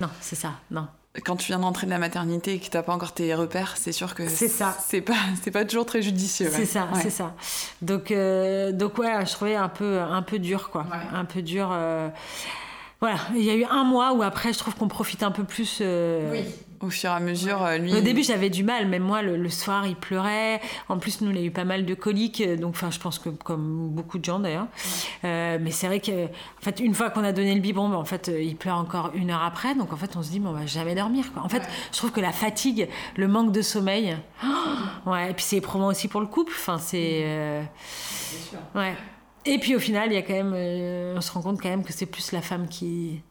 [0.00, 0.88] Non, c'est ça, non
[1.20, 3.74] quand tu viens d'entrer de la maternité et que tu n'as pas encore tes repères,
[3.76, 4.76] c'est sûr que c'est ça.
[4.86, 6.50] C'est pas c'est pas toujours très judicieux.
[6.50, 7.34] C'est ça, c'est ça.
[7.82, 11.70] Donc euh, donc ouais, je trouvais un peu un peu dur quoi, un peu dur.
[11.72, 12.08] Euh,
[13.00, 15.44] voilà, il y a eu un mois où après je trouve qu'on profite un peu
[15.44, 15.78] plus.
[15.80, 16.44] Euh, oui
[16.82, 17.94] au fur et à mesure, euh, lui.
[17.94, 18.88] Au début, j'avais du mal.
[18.88, 20.60] Même moi, le, soir, il pleurait.
[20.88, 22.40] En plus, nous, on a eu pas mal de coliques.
[22.40, 24.66] Euh, donc, enfin, je pense que comme beaucoup de gens d'ailleurs.
[25.24, 27.96] Euh, mais c'est vrai que, en fait, une fois qu'on a donné le biberon, ben,
[27.96, 29.74] en fait, il pleure encore une heure après.
[29.74, 31.32] Donc, en fait, on se dit, mais on va jamais dormir.
[31.32, 31.42] Quoi.
[31.42, 31.62] En fait,
[31.92, 34.16] je trouve que la fatigue, le manque de sommeil,
[35.06, 35.30] ouais.
[35.30, 36.52] Et puis, c'est éprouvant aussi pour le couple.
[36.54, 37.62] Enfin, c'est.
[38.50, 38.58] sûr.
[38.74, 38.96] Ouais.
[39.44, 40.54] Et puis, au final, il y a quand même,
[41.16, 43.22] on se rend compte quand même que c'est plus la femme qui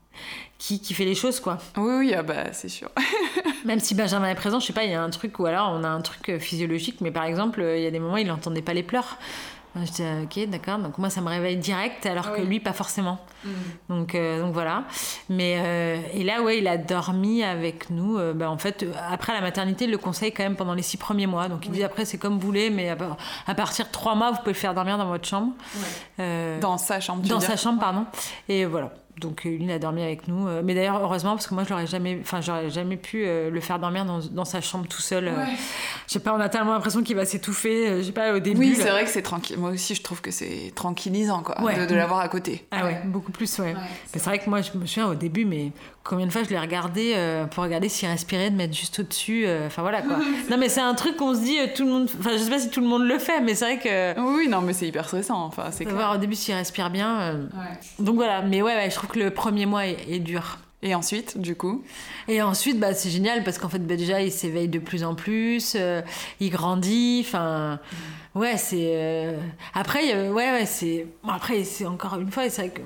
[0.62, 1.58] qui, qui, fait les choses, quoi.
[1.76, 2.90] Oui, oui, ah bah, c'est sûr.
[3.66, 5.72] Même si Benjamin est présent, je sais pas, il y a un truc où alors
[5.74, 8.28] on a un truc euh, physiologique, mais par exemple, il y a des moments, il
[8.28, 9.18] n'entendait pas les pleurs.
[9.76, 10.78] Je dis, ok, d'accord.
[10.78, 13.20] Donc moi, ça me réveille direct, alors ah que lui, pas forcément.
[13.44, 13.50] Mm.
[13.90, 14.84] Donc, euh, donc voilà.
[15.30, 18.20] Mais euh, et là, ouais, il a dormi avec nous.
[18.36, 21.26] bah, en fait, après la maternité, il le conseille quand même pendant les six premiers
[21.26, 21.48] mois.
[21.48, 24.40] Donc il dit après, c'est comme vous voulez, mais à, partir de trois mois, vous
[24.40, 25.54] pouvez le faire dormir dans votre chambre.
[26.20, 27.26] dans sa chambre.
[27.28, 28.06] Dans sa chambre, pardon.
[28.48, 28.92] Et voilà.
[29.22, 30.48] Donc Lune a dormi avec nous.
[30.48, 33.52] Euh, mais d'ailleurs, heureusement, parce que moi, je l'aurais jamais, enfin, j'aurais jamais pu euh,
[33.52, 35.28] le faire dormir dans, dans, sa chambre tout seul.
[35.28, 35.46] Euh.
[36.08, 38.00] Je sais pas, on a tellement l'impression qu'il va s'étouffer.
[38.00, 38.60] Je sais pas, au début.
[38.60, 39.58] Oui, c'est vrai que c'est tranquille.
[39.60, 42.66] Moi aussi, je trouve que c'est tranquillisant, quoi, de, l'avoir à côté.
[42.72, 43.76] Ah ouais, beaucoup plus, ouais.
[44.08, 45.72] c'est vrai que moi, je me souviens au début, mais
[46.04, 47.16] combien de fois je l'ai regardé
[47.52, 49.46] pour regarder s'il respirait, de mettre juste au-dessus.
[49.68, 50.18] Enfin voilà, quoi.
[50.50, 52.10] non, mais c'est un truc qu'on se dit, tout le monde.
[52.20, 54.20] Enfin, je sais pas si tout le monde le fait, mais c'est vrai que.
[54.38, 55.46] Oui, non, mais c'est hyper stressant.
[55.46, 57.40] Enfin, c'est voir au début s'il respire bien.
[58.00, 60.58] Donc voilà, mais ouais, ouais, je trouve que le premier mois est, dur.
[60.84, 61.84] Et ensuite, du coup
[62.28, 65.14] Et ensuite, bah, c'est génial parce qu'en fait, bah, déjà, il s'éveille de plus en
[65.14, 66.02] plus, euh,
[66.40, 67.24] il grandit.
[67.26, 67.80] Enfin,
[68.34, 69.36] Ouais, c'est.
[69.74, 71.06] Après, ouais, ouais, c'est.
[71.28, 72.82] après, c'est encore une fois, c'est vrai que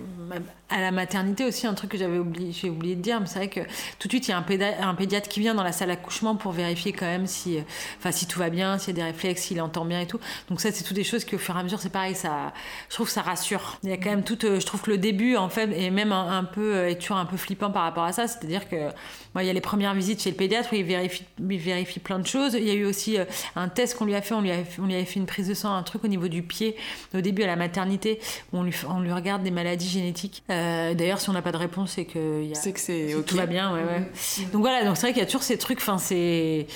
[0.76, 3.40] à la maternité aussi, un truc que j'avais oublié, j'ai oublié de dire, mais c'est
[3.40, 3.62] vrai que
[3.98, 6.36] tout de suite, il y a un, un, pédiatre qui vient dans la salle d'accouchement
[6.36, 7.60] pour vérifier quand même si,
[7.98, 10.20] enfin, si tout va bien, s'il y a des réflexes, s'il entend bien et tout.
[10.50, 12.52] Donc ça, c'est toutes des choses qui, au fur et à mesure, c'est pareil, ça,
[12.90, 13.80] je trouve que ça rassure.
[13.84, 16.12] Il y a quand même tout, je trouve que le début, en fait, est même
[16.12, 18.28] un, peu, est toujours un peu flippant par rapport à ça.
[18.28, 18.90] C'est-à-dire que,
[19.34, 22.02] moi, il y a les premières visites chez le pédiatre où il vérifie, il vérifie
[22.02, 22.54] plein de choses.
[22.54, 23.18] Il y a eu aussi
[23.56, 25.54] un test qu'on lui a fait, on lui, on lui avait fait une prise de
[25.54, 26.76] sang, un truc au niveau du pied,
[27.14, 28.20] au début à la maternité,
[28.52, 30.44] où on lui, on lui regarde des maladies génétiques.
[30.50, 33.16] Euh, d'ailleurs, si on n'a pas de réponse, c'est que, y a, c'est que c'est
[33.26, 33.74] tout va bien.
[33.74, 34.00] Ouais, ouais.
[34.00, 34.52] Mm.
[34.52, 35.80] Donc voilà, donc c'est vrai qu'il y a toujours ces trucs.
[35.80, 36.68] Enfin, c'est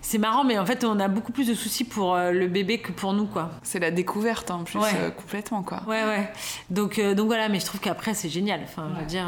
[0.00, 2.78] c'est marrant, mais en fait, on a beaucoup plus de soucis pour euh, le bébé
[2.78, 3.50] que pour nous, quoi.
[3.62, 5.82] C'est la découverte, en plus, euh, complètement, quoi.
[5.86, 6.30] Ouais, ouais.
[6.70, 8.60] Donc, donc voilà, mais je trouve qu'après, c'est génial.
[8.64, 9.26] Enfin, je veux dire,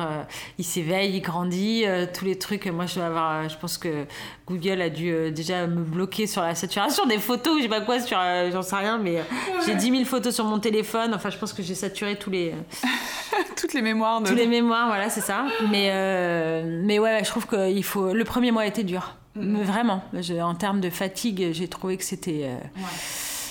[0.59, 2.67] il s'éveille, il grandit, tous les trucs.
[2.67, 4.07] Moi, je dois avoir, je pense que
[4.47, 8.01] Google a dû déjà me bloquer sur la saturation des photos, je sais pas quoi,
[8.01, 8.19] sur,
[8.53, 9.23] j'en sais rien, mais
[9.67, 11.13] j'ai 10 000 photos sur mon téléphone.
[11.15, 12.55] Enfin, je pense que j'ai saturé tous les.
[13.57, 14.21] Toutes les mémoires.
[14.21, 14.29] De...
[14.29, 15.45] Tous les mémoires, voilà, c'est ça.
[15.71, 18.13] Mais, euh, mais ouais, je trouve qu'il faut.
[18.13, 19.17] Le premier mois était dur.
[19.37, 19.63] Mm.
[19.63, 20.03] Vraiment.
[20.43, 22.43] en termes de fatigue, j'ai trouvé que c'était.
[22.45, 22.59] Euh,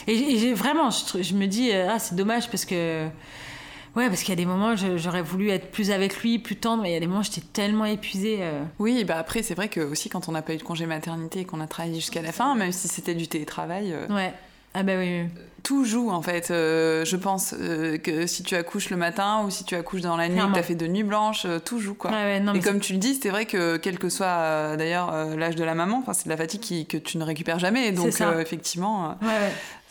[0.07, 3.07] et, j'ai vraiment, je, me dis, euh, ah, c'est dommage parce que.
[3.95, 6.83] Ouais, parce qu'il y a des moments, j'aurais voulu être plus avec lui, plus tendre,
[6.83, 8.39] mais il y a des moments, j'étais tellement épuisée.
[8.77, 11.39] Oui, bah après, c'est vrai que aussi quand on n'a pas eu de congé maternité
[11.39, 13.95] et qu'on a travaillé jusqu'à la fin, même si c'était du télétravail.
[14.09, 14.31] Ouais.
[14.79, 15.25] Ah bah oui.
[15.61, 16.51] Tout joue en fait.
[16.51, 20.15] Euh, je pense euh, que si tu accouches le matin ou si tu accouches dans
[20.15, 22.11] la nuit, tu as fait de nuit blanche, euh, tout joue quoi.
[22.55, 25.75] et comme tu le dis, c'est vrai que quel que soit d'ailleurs l'âge de la
[25.75, 27.91] maman, c'est de la fatigue que tu ne récupères jamais.
[27.91, 29.17] Donc effectivement,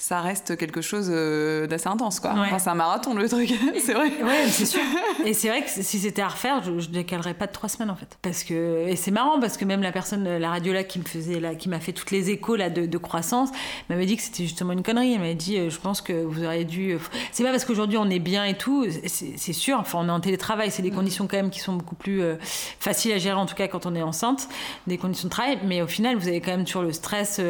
[0.01, 2.31] ça reste quelque chose euh, d'assez intense, quoi.
[2.37, 3.53] Enfin, c'est un marathon, le truc,
[3.85, 4.07] c'est vrai.
[4.23, 4.81] Ouais, c'est sûr.
[5.25, 7.91] Et c'est vrai que si c'était à refaire, je, ne décalerais pas de trois semaines,
[7.91, 8.17] en fait.
[8.23, 11.41] Parce que, et c'est marrant, parce que même la personne, la radiologue qui me faisait,
[11.41, 13.49] là, qui m'a fait toutes les échos, là, de, de croissance,
[13.91, 15.15] m'avait dit que c'était justement une connerie.
[15.15, 16.93] Elle m'avait dit, euh, je pense que vous auriez dû.
[16.93, 16.99] Euh,
[17.33, 19.81] c'est pas parce qu'aujourd'hui on est bien et tout, c'est sûr.
[19.81, 20.95] Enfin, on est en télétravail, c'est des mm.
[20.95, 22.23] conditions quand même qui sont beaucoup plus
[22.79, 24.49] faciles à gérer, en tout cas quand on est enceinte,
[24.87, 25.59] des conditions de travail.
[25.65, 27.41] Mais au final, vous avez quand même toujours le stress.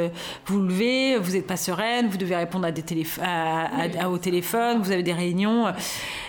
[0.47, 4.19] vous vous levez, vous n'êtes pas sereine, vous devez répondre à des téléphones, à, au
[4.19, 5.73] téléphone, vous avez des réunions.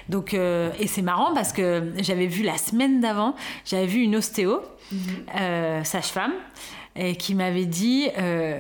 [0.10, 3.36] Donc, euh, et c'est marrant parce que j'avais vu la semaine d'avant,
[3.66, 5.00] j'avais vu une ostéo, mhm.
[5.40, 6.34] euh, sage-femme,
[7.18, 8.10] qui m'avait dit.
[8.18, 8.60] Euh,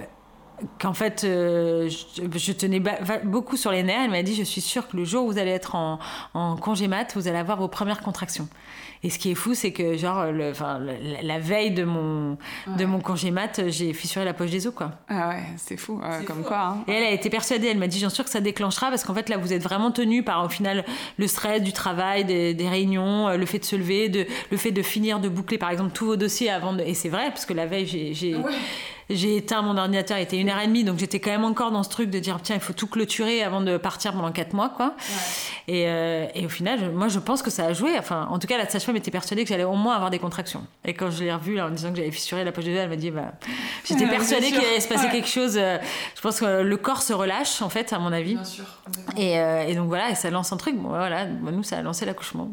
[0.78, 2.82] qu'en fait, je, tenais
[3.24, 4.02] beaucoup sur les nerfs.
[4.04, 6.00] Elle m'a dit, je suis sûre que le jour où vous allez être en,
[6.34, 8.50] en congé mat, vous allez avoir vos premières contractions.
[9.02, 10.80] Et ce qui est fou, c'est que genre le, enfin,
[11.24, 12.38] la veille de mon
[12.68, 14.92] de mon congé mat, j'ai fissuré la poche des os quoi.
[15.08, 16.60] Ah ouais, c'est fou, comme quoi.
[16.60, 16.84] Hein.
[16.88, 19.04] Et elle a été persuadée, elle m'a dit j'en suis sûre que ça déclenchera parce
[19.04, 20.84] qu'en fait là vous êtes vraiment tenu par au final
[21.18, 24.58] le stress du travail, des, des, réunions, euh, le fait de se lever, de le
[24.58, 27.30] fait de finir de boucler par exemple tous vos dossiers avant de et c'est vrai
[27.30, 28.36] parce que la veille j'ai
[29.10, 31.72] j'ai éteint mon ordinateur, il était une heure et demie, donc j'étais quand même encore
[31.72, 34.54] dans ce truc de dire tiens, il faut tout clôturer avant de partir pendant quatre
[34.54, 34.96] mois, quoi.
[35.68, 37.98] Et, euh, et, au final, moi, je pense que ça a joué.
[37.98, 40.66] Enfin, en tout cas, la sage-femme était persuadée que j'allais au moins avoir des contractions.
[40.86, 42.90] Et quand je l'ai revue, là, en disant que j'avais fissuré la poche de elle
[42.90, 43.34] m'a dit bah,
[43.84, 45.58] j'étais persuadée qu'il allait se passer quelque chose.
[45.58, 45.78] Euh,
[46.16, 48.36] je pense que le corps se relâche, en fait, à mon avis.
[48.36, 48.66] Bien sûr.
[49.18, 50.76] Et, euh, et, donc voilà, et ça lance un truc.
[50.76, 52.52] Bon, voilà, nous, ça a lancé l'accouchement.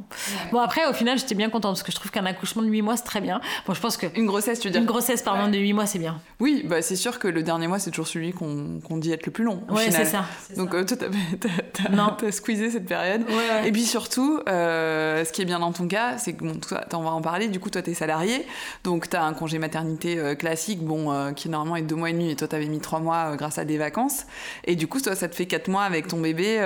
[0.52, 2.82] Bon, après, au final, j'étais bien contente parce que je trouve qu'un accouchement de 8
[2.82, 3.40] mois, c'est très bien.
[3.66, 4.06] Bon, je pense que.
[4.14, 6.20] Une grossesse, tu veux dire Une grossesse, pardon, de 8 mois, c'est bien.
[6.38, 9.32] Oui, bah, c'est sûr que le dernier mois, c'est toujours celui qu'on dit être le
[9.32, 9.62] plus long.
[9.68, 10.24] Oui, c'est ça.
[10.56, 13.22] Donc, euh, toi, t'as squeezé cette période.
[13.64, 16.84] Et puis surtout, euh, ce qui est bien dans ton cas, c'est que, bon, toi,
[16.92, 18.46] on va en parler, du coup, toi, t'es salarié.
[18.84, 22.30] Donc, t'as un congé maternité euh, classique, bon, qui normalement est deux mois et demi,
[22.30, 24.26] et toi, t'avais mis trois mois grâce à des vacances.
[24.64, 26.56] Et du coup, toi, ça te fait quatre mois avec ton bébé.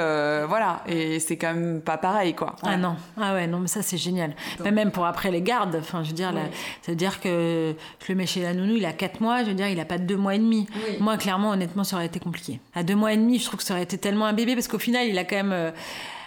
[0.49, 0.83] voilà.
[0.87, 2.57] Et c'est quand même pas pareil, quoi.
[2.63, 2.97] Ah non.
[3.21, 4.35] Ah ouais, non, mais ça, c'est génial.
[4.65, 6.33] Mais même pour après les gardes, enfin, je veux dire,
[6.83, 7.75] ça veut dire que
[8.05, 9.85] je le mets chez la nounou, il a quatre mois, je veux dire, il a
[9.85, 10.67] pas deux mois et demi.
[11.01, 12.61] Moi, clairement, honnêtement, ça aurait été compliqué.
[12.75, 14.69] À deux mois et demi, je trouve que ça aurait été tellement un bébé parce
[14.69, 15.53] qu'au final, il a quand même.
[15.53, 15.71] Euh,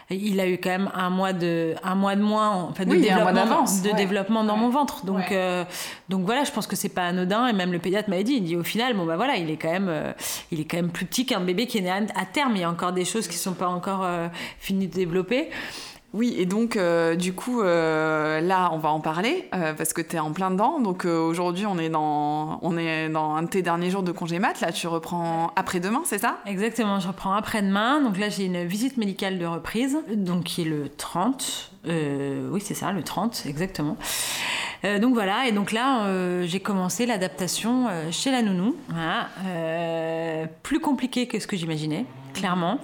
[0.09, 2.93] il a eu quand même un mois de un mois de moins en fait, de
[2.93, 5.05] développement de développement dans mon ventre.
[5.05, 5.63] Donc euh,
[6.09, 7.47] donc voilà je pense que c'est pas anodin.
[7.47, 9.55] Et même le pédiatre m'a dit il dit au final bon bah voilà il est
[9.55, 10.11] quand même euh,
[10.51, 12.51] il est quand même plus petit qu'un bébé qui est né à, terme.
[12.55, 14.05] Il y a encore des choses qui sont pas encore
[14.59, 15.49] finies de développer
[16.13, 20.01] oui, et donc euh, du coup, euh, là, on va en parler euh, parce que
[20.01, 20.79] tu es en plein dedans.
[20.79, 24.61] Donc aujourd'hui, on, est dans, un de tes derniers jours de congé mat.
[24.61, 26.37] Là, tu reprends après-demain, c'est ça?
[26.45, 27.99] Exactement, je reprends après-demain.
[28.01, 31.71] Donc là, j'ai une visite médicale de reprise, donc qui est le 30.
[31.87, 33.97] oui, c'est ça, le 30, exactement.
[35.01, 38.75] donc voilà, et donc là, j'ai commencé l'adaptation chez la nounou.
[40.61, 42.79] Plus compliqué que ce que j'imaginais clairement.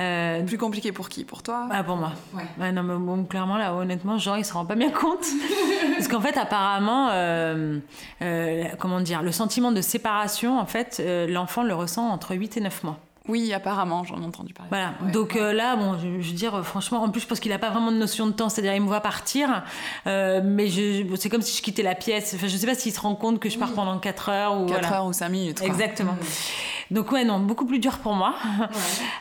[0.00, 1.24] Euh, plus compliqué pour qui?
[1.24, 1.68] Pour toi?
[1.70, 2.12] Ah, Pour moi.
[2.34, 2.72] Ouais.
[2.72, 5.26] non, mais bon, clairement, là, honnêtement, genre, il se rend pas bien compte.
[5.96, 7.78] Parce qu'en fait, apparemment, euh,
[8.22, 12.60] euh, comment dire, le sentiment de séparation, en fait, l'enfant le ressent entre 8 et
[12.60, 12.98] 9 mois.
[13.28, 14.68] Oui, apparemment, j'en ai entendu parler.
[14.70, 14.94] Voilà.
[15.12, 17.70] Donc euh, là, bon, je, veux dire, franchement, en plus, je pense qu'il n'a pas
[17.70, 18.48] vraiment de notion de temps.
[18.48, 19.62] C'est-à-dire, il me voit partir,
[20.06, 20.68] euh, mais
[21.16, 22.34] c'est comme si je quittais la pièce.
[22.34, 24.60] Enfin, je ne sais pas s'il se rend compte que je pars pendant 4 heures
[24.60, 24.66] ou.
[24.66, 25.62] 4 heures ou 5 minutes.
[25.62, 26.12] Exactement.
[26.12, 26.94] Mm.
[26.94, 28.34] Donc ouais, non, beaucoup plus dur pour moi.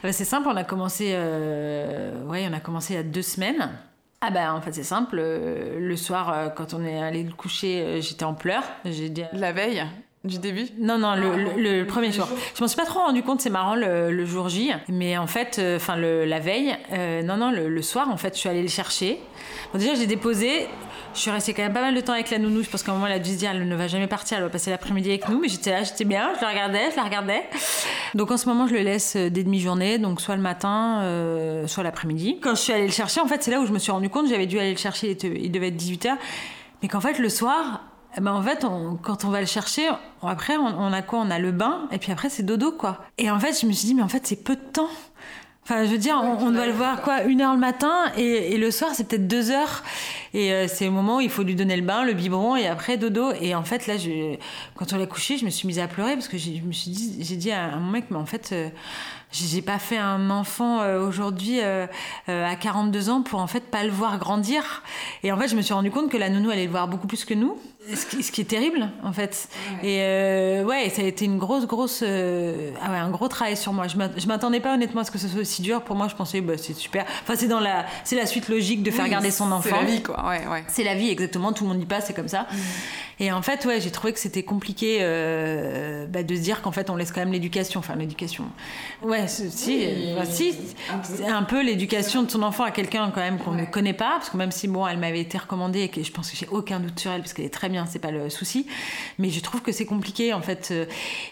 [0.03, 0.11] Ouais.
[0.11, 3.69] c'est simple, on a commencé, euh, ouais, on a commencé il y a deux semaines.
[4.21, 8.25] Ah ben en fait c'est simple, le soir quand on est allé le coucher, j'étais
[8.25, 8.65] en pleurs.
[8.83, 9.23] J'ai dit...
[9.31, 9.85] La veille?
[10.25, 12.27] Du début Non, non, le, premier jour.
[12.53, 14.71] Je m'en suis pas trop rendu compte, c'est marrant le, jour J.
[14.89, 18.39] Mais en fait, euh, enfin la veille, euh, non, non, le, soir, en fait, je
[18.39, 19.19] suis allée le chercher.
[19.71, 20.67] Bon, déjà, j'ai déposé.
[21.13, 22.61] Je suis restée quand même pas mal de temps avec la nounou.
[22.61, 24.37] Je pense qu'à un moment, elle a dû se dire, elle ne va jamais partir,
[24.37, 25.39] elle va passer l'après-midi avec nous.
[25.39, 27.43] Mais j'étais là, j'étais bien, je la regardais, je la regardais.
[28.13, 31.01] Donc en ce moment, je le laisse euh, des demi-journées, donc soit le matin,
[31.65, 32.39] soit l'après-midi.
[32.41, 34.09] Quand je suis allée le chercher, en fait, c'est là où je me suis rendu
[34.09, 36.11] compte, j'avais dû aller le chercher, il devait être 18h.
[36.81, 37.81] Mais qu'en fait, le soir,
[38.17, 38.65] eh ben en fait,
[39.03, 39.89] quand on va le chercher,
[40.23, 41.19] après, on, a quoi?
[41.19, 43.05] On a le bain, et puis après, c'est dodo, quoi.
[43.17, 44.89] Et en fait, je me suis dit, mais en fait, c'est peu de temps.
[45.63, 48.71] Enfin, je veux dire, on, doit le voir quoi Une heure le matin et, le
[48.71, 49.83] soir, c'est peut-être deux heures.
[50.33, 52.65] Et euh, c'est le moment où il faut lui donner le bain, le biberon et
[52.65, 53.33] après dodo.
[53.39, 53.93] Et en fait, là,
[54.75, 56.89] quand on l'a couché, je me suis mise à pleurer parce que je me suis
[56.89, 58.69] dit, j'ai dit à mon mec, mais en fait, euh,
[59.31, 63.91] j'ai pas fait un enfant euh, aujourd'hui à 42 ans pour en fait pas le
[63.91, 64.81] voir grandir.
[65.21, 67.05] Et en fait, je me suis rendu compte que la nounou allait le voir beaucoup
[67.05, 67.59] plus que nous
[67.95, 69.47] ce qui, est terrible en fait.
[69.83, 73.57] Et euh, ouais, ça a été une grosse, grosse, euh, ah ouais, un gros travail
[73.57, 73.87] sur moi.
[73.87, 75.81] Je m'attendais pas honnêtement à ce que ce soit aussi dur.
[75.81, 77.05] Pour moi, je pensais, bah, c'est super.
[77.23, 79.69] Enfin, c'est dans la, c'est la suite logique de faire garder son enfant.
[79.69, 80.27] C'est la vie, quoi.
[80.27, 80.63] Ouais, ouais.
[80.67, 81.53] C'est la vie, exactement.
[81.53, 82.43] Tout le monde y passe, c'est comme ça.
[82.43, 82.57] Mm.
[83.21, 86.71] Et en fait, ouais, j'ai trouvé que c'était compliqué euh, bah, de se dire qu'en
[86.71, 87.81] fait, on laisse quand même l'éducation.
[87.81, 88.45] Enfin, l'éducation.
[89.01, 90.55] Ouais, si, si,
[91.03, 94.11] c'est un peu l'éducation de son enfant à quelqu'un quand même qu'on ne connaît pas,
[94.11, 96.47] parce que même si bon, elle m'avait été recommandée et que je pense que j'ai
[96.47, 98.67] aucun doute sur elle, parce qu'elle est très bien, c'est pas le souci.
[99.17, 100.69] Mais je trouve que c'est compliqué en fait.
[100.71, 100.85] Euh,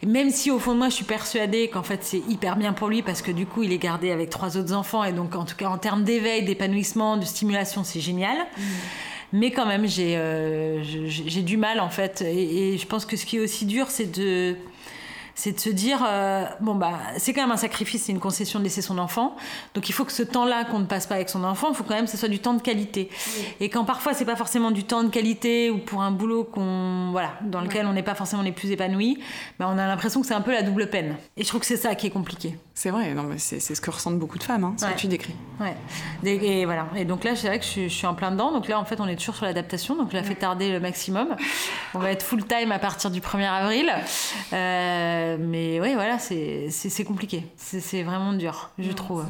[0.06, 2.90] même si au fond de moi, je suis persuadée qu'en fait, c'est hyper bien pour
[2.90, 5.46] lui, parce que du coup, il est gardé avec trois autres enfants, et donc en
[5.46, 8.38] tout cas en termes d'éveil, d'épanouissement, de stimulation, c'est génial.
[8.38, 8.62] Mmh.
[9.34, 12.22] Mais quand même, j'ai euh, j'ai du mal en fait.
[12.22, 14.56] Et, je pense que ce qui est aussi dur, c'est de
[15.38, 18.58] c'est de se dire euh, bon bah c'est quand même un sacrifice, c'est une concession
[18.58, 19.38] de laisser son enfant.
[19.76, 21.84] Donc il faut que ce temps-là qu'on ne passe pas avec son enfant, il faut
[21.84, 23.10] quand même que ce soit du temps de qualité.
[23.60, 27.12] Et quand parfois c'est pas forcément du temps de qualité ou pour un boulot qu'on
[27.12, 29.20] voilà dans lequel on n'est pas forcément les plus épanouis,
[29.60, 31.16] bah, on a l'impression que c'est un peu la double peine.
[31.38, 32.58] Et je trouve que c'est ça qui est compliqué.
[32.80, 35.34] C'est vrai, c'est, ce que ressentent beaucoup de femmes, hein, ce que tu décris.
[35.60, 35.76] Ouais.
[36.24, 36.86] Et, voilà.
[36.96, 38.52] Et donc là, c'est vrai que je, suis en plein dedans.
[38.52, 39.96] Donc là, en fait, on est toujours sur l'adaptation.
[39.96, 41.36] Donc je la fais tarder le maximum.
[41.96, 43.92] On va être full time à partir du 1er avril.
[44.54, 46.70] Euh, mais oui, voilà, c'est,
[47.04, 47.48] compliqué.
[47.58, 49.26] C'est, vraiment dur, je trouve.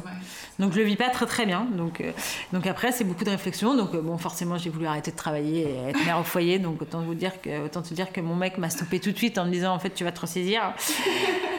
[0.58, 1.66] Donc je le vis pas très très bien.
[1.72, 2.12] Donc, euh,
[2.52, 3.78] donc après, c'est beaucoup de réflexion.
[3.78, 6.58] Donc euh, bon, forcément, j'ai voulu arrêter de travailler et être mère au foyer.
[6.58, 9.16] Donc autant vous dire que, autant te dire que mon mec m'a stoppé tout de
[9.16, 10.74] suite en me disant en fait, tu vas te ressaisir.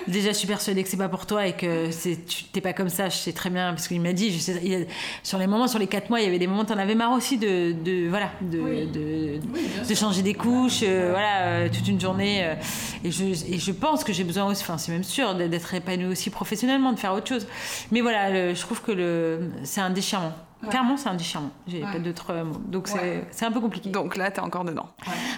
[0.07, 1.78] Déjà, je suis persuadée que c'est pas pour toi et que
[2.27, 3.09] tu t'es pas comme ça.
[3.09, 4.31] Je sais très bien parce qu'il m'a dit.
[4.31, 4.87] Je sais,
[5.23, 7.11] sur les moments, sur les quatre mois, il y avait des moments, t'en avais marre
[7.11, 9.39] aussi de, de voilà, de, de,
[9.87, 12.55] de, changer des couches, euh, voilà, toute une journée.
[13.03, 16.07] et je, et je pense que j'ai besoin aussi, enfin, c'est même sûr d'être épanouie
[16.07, 17.47] aussi professionnellement, de faire autre chose.
[17.91, 20.33] Mais voilà, je trouve que c'est un déchirement.
[20.67, 21.51] Clairement, c'est un déchirement.
[21.67, 22.59] J'ai pas d'autres mots.
[22.65, 22.89] Donc,
[23.31, 23.89] c'est un peu compliqué.
[23.89, 24.89] Donc là, t'es encore dedans.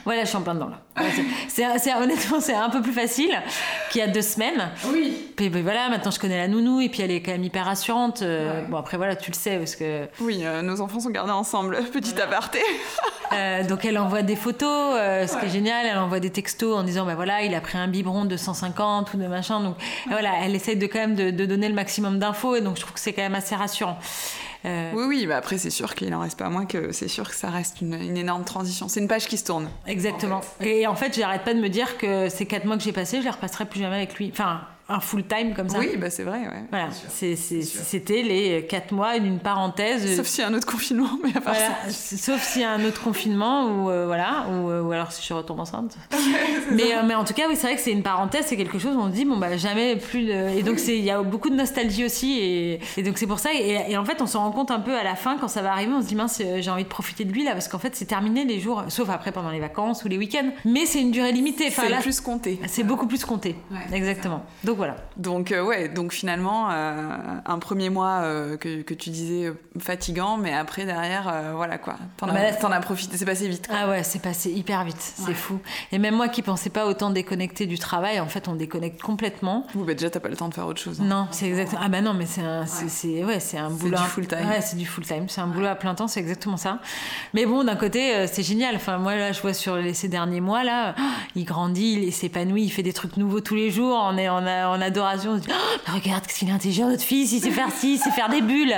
[0.03, 0.81] Voilà, je suis en plein dedans là.
[1.47, 3.31] c'est honnêtement, c'est un peu plus facile
[3.91, 4.69] qu'il y a deux semaines.
[4.91, 5.31] Oui.
[5.35, 7.65] Puis ben, voilà, maintenant je connais la nounou et puis elle est quand même hyper
[7.65, 8.21] rassurante.
[8.21, 10.07] Euh, bon, après voilà, tu le sais parce que.
[10.19, 11.77] Oui, euh, nos enfants sont gardés ensemble.
[11.93, 12.59] Petit aparté.
[13.33, 15.85] Euh, donc elle envoie des photos, ce qui est génial.
[15.85, 19.13] Elle envoie des textos en disant, ben voilà, il a pris un biberon de 150
[19.13, 19.61] ou de machin.
[19.61, 19.75] Donc
[20.07, 22.81] voilà, elle essaye de quand même de, de donner le maximum d'infos et donc je
[22.81, 23.97] trouve que c'est quand même assez rassurant.
[24.65, 27.29] Euh, oui, oui, mais après, c'est sûr qu'il n'en reste pas moins que c'est sûr
[27.29, 28.87] que ça reste une, énorme transition.
[28.87, 29.69] C'est une page qui se tourne.
[29.87, 30.41] Exactement.
[30.59, 33.19] Et en fait, j'arrête pas de me dire que ces quatre mois que j'ai passés,
[33.19, 34.29] je les repasserai plus jamais avec lui.
[34.31, 34.61] Enfin,
[34.91, 35.79] un full time comme ça.
[35.79, 36.39] Oui, bah c'est vrai.
[36.39, 36.63] Ouais.
[36.69, 40.15] Voilà, c'était les quatre mois d'une parenthèse.
[40.15, 41.89] Sauf s'il y a un autre confinement, mais à part ça.
[41.89, 45.33] Sauf s'il y a un autre confinement ou euh, voilà, euh, ou, alors si je
[45.33, 45.97] retombe enceinte.
[46.71, 48.79] mais, euh, mais en tout cas, oui, c'est vrai que c'est une parenthèse, c'est quelque
[48.79, 50.57] chose où on se dit bon bah jamais plus de.
[50.57, 53.39] Et donc c'est il y a beaucoup de nostalgie aussi et, et donc c'est pour
[53.39, 55.61] ça et, en fait on se rend compte un peu à la fin quand ça
[55.61, 57.79] va arriver, on se dit mince j'ai envie de profiter de lui là parce qu'en
[57.79, 60.51] fait c'est terminé les jours, sauf après pendant les vacances ou les week-ends.
[60.65, 61.67] Mais c'est une durée limitée.
[61.67, 62.59] Enfin, c'est plus compté.
[62.67, 63.55] C'est beaucoup plus compté.
[63.91, 64.43] Exactement.
[64.63, 64.95] Donc voilà.
[65.15, 67.11] Donc euh, ouais, donc finalement euh,
[67.45, 72.27] un premier mois euh, que, que, tu disais fatigant, mais après derrière voilà quoi, t'en
[72.27, 73.69] as, bah, as, profité, c'est passé vite.
[73.71, 75.59] Ah ouais, c'est passé hyper vite, c'est fou.
[75.91, 79.67] Et même moi qui pensais pas autant déconnecter du travail, en fait on déconnecte complètement.
[79.75, 80.99] Oui, bah déjà t'as pas le temps de faire autre chose.
[80.99, 81.05] Hein.
[81.05, 81.81] Non, c'est exactement.
[81.85, 83.97] Ah bah non, mais c'est un, c'est ouais, c'est un boulot.
[83.97, 84.49] du full time.
[84.49, 85.25] Ouais, c'est du full time.
[85.29, 86.79] C'est un boulot à plein temps, c'est exactement ça.
[87.35, 88.77] Mais bon, d'un côté, c'est génial.
[88.77, 90.95] Enfin moi là, je vois sur les, ces derniers mois là,
[91.35, 93.99] il grandit, il s'épanouit, il fait des trucs nouveaux tous les jours.
[94.01, 95.31] On est, on a, en adoration.
[95.31, 97.97] On dit, oh, regarde, qu'est-ce qu'il est intelligent, notre fils, il sait faire ci, il
[97.97, 98.75] sait faire des bulles.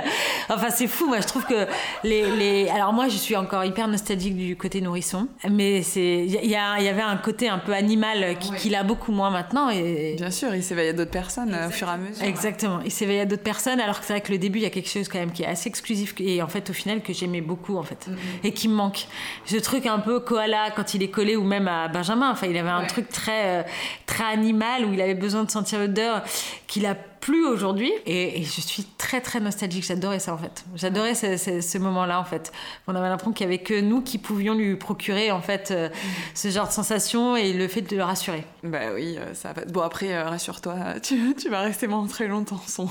[0.50, 1.08] Enfin, c'est fou.
[1.08, 1.68] Moi, je trouve que
[2.04, 5.28] les, les, Alors, moi, je suis encore hyper nostalgique du côté nourrisson.
[5.50, 9.70] Mais il y, y, avait un côté un peu animal qu'il a beaucoup moins maintenant.
[9.70, 10.16] Et...
[10.18, 12.24] Bien sûr, il s'éveille à d'autres personnes euh, au fur et à mesure.
[12.24, 12.80] Exactement.
[12.86, 14.70] Il s'éveille à d'autres personnes, alors que c'est vrai que le début, il y a
[14.70, 16.14] quelque chose quand même qui est assez exclusif.
[16.20, 18.08] Et en fait, au final, que j'aimais beaucoup, en fait.
[18.10, 18.48] Mm-hmm.
[18.48, 19.08] Et qui me manque.
[19.46, 22.32] Ce truc un peu koala quand il est collé, ou même à Benjamin.
[22.32, 23.64] Enfin, il avait un truc très, euh,
[24.06, 26.24] très animal où il avait besoin de sentir l'odeur
[26.68, 27.92] qu'il a plus aujourd'hui.
[28.06, 29.86] Et, je suis très, très nostalgique.
[29.86, 30.66] J'adorais ça, en fait.
[30.76, 32.52] J'adorais ce, moment-là, en fait.
[32.88, 35.90] On avait l'impression qu'il n'y avait que nous qui pouvions lui procurer, en fait, euh,
[36.34, 38.44] ce genre de sensation et le fait de le rassurer.
[38.64, 39.64] Bah oui, euh, ça va.
[39.66, 42.62] Bon, après, rassure-toi, tu, tu vas rester vraiment très longtemps.
[42.68, 42.90] Son...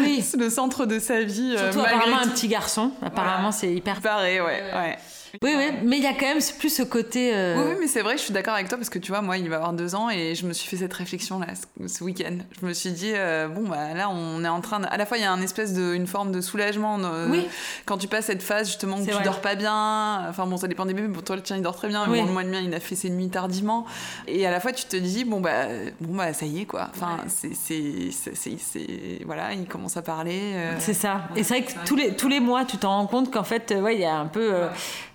[0.00, 0.24] Oui.
[0.38, 1.56] le centre de sa vie.
[1.58, 2.92] Surtout, apparemment, un petit garçon.
[3.02, 4.00] Apparemment, c'est hyper.
[4.00, 4.62] Pareil, ouais.
[4.72, 4.98] ouais.
[5.42, 7.34] Oui, oui, mais il y a quand même plus ce côté.
[7.34, 9.20] Euh, oui, oui, mais c'est vrai, je suis d'accord avec toi parce que tu vois,
[9.20, 11.48] moi, il va avoir deux ans et je me suis fait cette réflexion là
[11.86, 12.38] ce, week-end.
[12.60, 14.86] Je me suis dit, euh, bon, bah là, on est en train de.
[14.86, 17.46] À la fois, il y a une espèce de, une forme de soulagement oui.
[17.84, 20.28] quand tu passes cette phase justement où tu dors pas bien.
[20.28, 22.06] Enfin, bon, ça dépend des bébés, pour toi, le tien, il dort très bien.
[22.06, 23.86] Mais bon, le mien, il a fait ses nuits tardivement.
[24.28, 25.66] Et à la fois, tu te dis, bon, bah,
[26.00, 26.90] bon, bah ça y est, quoi.
[26.94, 27.50] Enfin, c'est.
[29.24, 30.52] Voilà, il commence à parler.
[30.54, 30.74] Euh.
[30.78, 31.22] C'est ça.
[31.34, 33.74] Et c'est vrai que tous les, tous les mois, tu t'en rends compte qu'en fait,
[33.76, 34.52] ouais, il y a un peu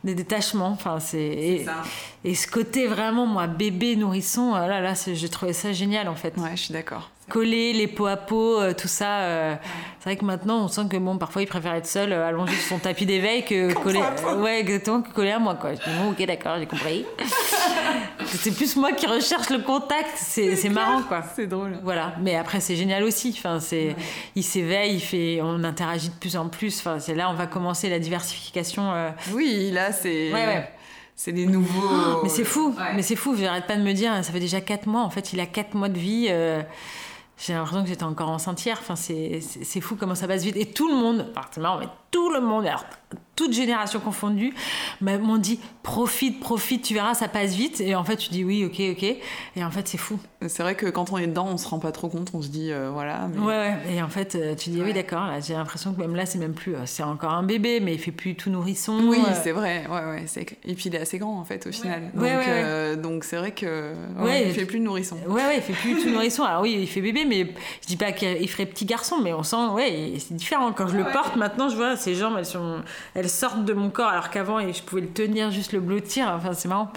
[0.10, 0.70] des détachements.
[0.70, 1.66] Enfin, c'est et,
[2.24, 6.16] et, ce côté vraiment moi bébé nourrisson, euh, là là, j'ai trouvé ça génial en
[6.16, 6.36] fait.
[6.38, 7.10] Ouais, je suis d'accord.
[7.30, 9.20] Coller les peaux à peau, euh, tout ça.
[9.20, 9.56] Euh,
[10.00, 12.70] c'est vrai que maintenant on sent que bon, parfois il préfère être seul, allongé sur
[12.70, 14.02] son tapis d'éveil que coller.
[14.38, 15.74] ouais, exactement, que coller à moi quoi.
[15.74, 17.06] Je dis bon, ok, d'accord, j'ai compris.
[18.26, 20.12] c'est plus moi qui recherche le contact.
[20.16, 21.24] C'est marrant, quoi.
[21.36, 21.80] C'est drôle.
[21.84, 22.16] Voilà.
[22.22, 23.34] Mais après, c'est génial aussi.
[23.38, 23.96] Enfin, c'est,
[24.36, 26.80] il s'éveille, il fait, on interagit de plus en plus.
[26.80, 28.92] Enfin, c'est là, on va commencer la diversification.
[28.94, 29.12] Euh.
[29.34, 30.32] Oui, là, c'est.
[31.16, 32.24] C'est des nouveaux.
[32.24, 32.74] mais c'est fou.
[32.96, 33.36] Mais c'est fou.
[33.38, 34.14] J'arrête pas de me dire.
[34.24, 35.02] Ça fait déjà 4 mois.
[35.02, 36.28] En fait, il a 4 mois de vie.
[36.30, 36.62] Euh,
[37.40, 38.78] j'ai l'impression que j'étais encore enceinte hier.
[38.80, 40.58] Enfin, c'est fou comment ça passe vite.
[40.58, 42.84] Et tout le monde, marrant, mais tout le monde, alors
[43.36, 44.54] toute génération confondue,
[45.02, 45.60] m'ont dit
[45.90, 47.82] profite, profite, tu verras, ça passe vite.
[47.82, 49.04] Et en fait, tu dis oui, ok, ok.
[49.56, 50.20] Et en fait, c'est fou.
[50.48, 52.48] C'est vrai que quand on est dedans, on se rend pas trop compte, on se
[52.50, 53.30] dit euh, voilà.
[53.38, 55.28] Ouais, ouais, et en fait, euh, tu dis oui, d'accord.
[55.46, 56.76] J'ai l'impression que même là, c'est même plus.
[56.76, 59.00] Euh, c'est encore un bébé, mais il fait plus tout nourrisson.
[59.08, 59.86] Oui, c'est vrai.
[59.90, 60.46] Ouais, ouais.
[60.66, 62.04] Et puis il est assez grand en fait au final.
[62.14, 65.18] Donc, donc c'est vrai que ouais, il fait plus nourrisson.
[65.28, 66.44] Ouais, ouais, il fait plus tout nourrisson.
[66.44, 67.48] Alors oui, il fait bébé, mais
[67.82, 70.72] je dis pas qu'il ferait petit garçon, mais on sent, ouais, c'est différent.
[70.72, 72.82] Quand je le porte maintenant, je vois ses jambes, elles sont,
[73.16, 76.54] elles sortent de mon corps alors qu'avant je pouvais le tenir juste le blottir enfin
[76.54, 76.92] c'est marrant.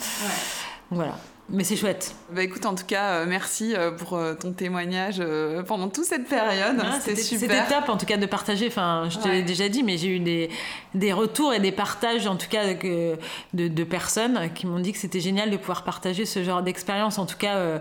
[0.91, 1.14] Voilà
[1.49, 2.14] mais c'est chouette.
[2.32, 5.22] Bah écoute, en tout cas, euh, merci euh, pour euh, ton témoignage
[5.66, 6.80] pendant toute cette période.
[7.01, 7.40] c'était super.
[7.40, 8.68] C'était top, en tout cas, de partager.
[8.68, 10.51] Enfin, je te l'ai déjà dit, mais j'ai eu des,
[10.95, 13.18] des retours et des partages, en tout cas, de,
[13.53, 17.18] de personnes qui m'ont dit que c'était génial de pouvoir partager ce genre d'expérience.
[17.18, 17.80] En tout cas,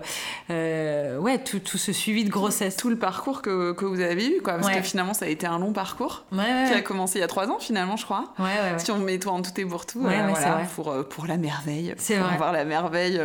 [0.50, 2.76] ouais, tout, tout, ce suivi de grossesse.
[2.76, 4.54] Tout le parcours que, que vous avez eu, quoi.
[4.54, 7.28] Parce que finalement, ça a été un long parcours qui a commencé il y a
[7.28, 8.34] trois ans, finalement, je crois.
[8.76, 10.28] Si on met toi en tout et pour tout, voilà,
[10.74, 11.94] pour, pour la merveille.
[11.96, 12.36] C'est vrai.
[12.36, 13.20] voir la merveille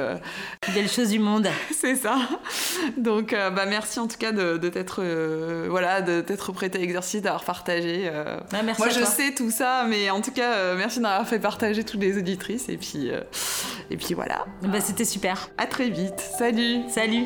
[0.73, 1.47] belle chose du monde.
[1.79, 2.17] C'est ça.
[2.97, 6.77] Donc, euh, bah, merci en tout cas de, de t'être euh, voilà, de t'être prêté
[6.77, 8.09] à l'exercice, d'avoir partagé.
[8.11, 8.39] Euh.
[8.51, 11.83] Bah, merci Moi, je sais tout ça, mais en tout cas, merci d'avoir fait partager
[11.83, 12.69] toutes les auditrices.
[12.69, 13.09] Et puis,
[13.89, 14.45] et puis voilà.
[14.63, 15.49] Bah, C'était super.
[15.57, 16.19] À très vite.
[16.37, 16.81] Salut.
[16.89, 17.25] Salut.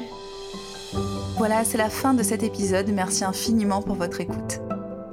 [1.37, 2.89] Voilà, c'est la fin de cet épisode.
[2.89, 4.59] Merci infiniment pour votre écoute.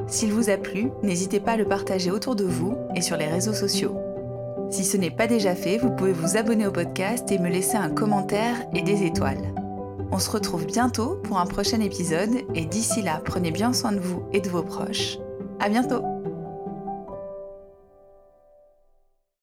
[0.08, 3.26] S'il vous a plu, n'hésitez pas à le partager autour de vous et sur les
[3.26, 4.07] réseaux sociaux.
[4.70, 7.76] Si ce n'est pas déjà fait, vous pouvez vous abonner au podcast et me laisser
[7.76, 9.54] un commentaire et des étoiles.
[10.10, 14.00] On se retrouve bientôt pour un prochain épisode et d'ici là, prenez bien soin de
[14.00, 15.18] vous et de vos proches.
[15.60, 16.17] À bientôt!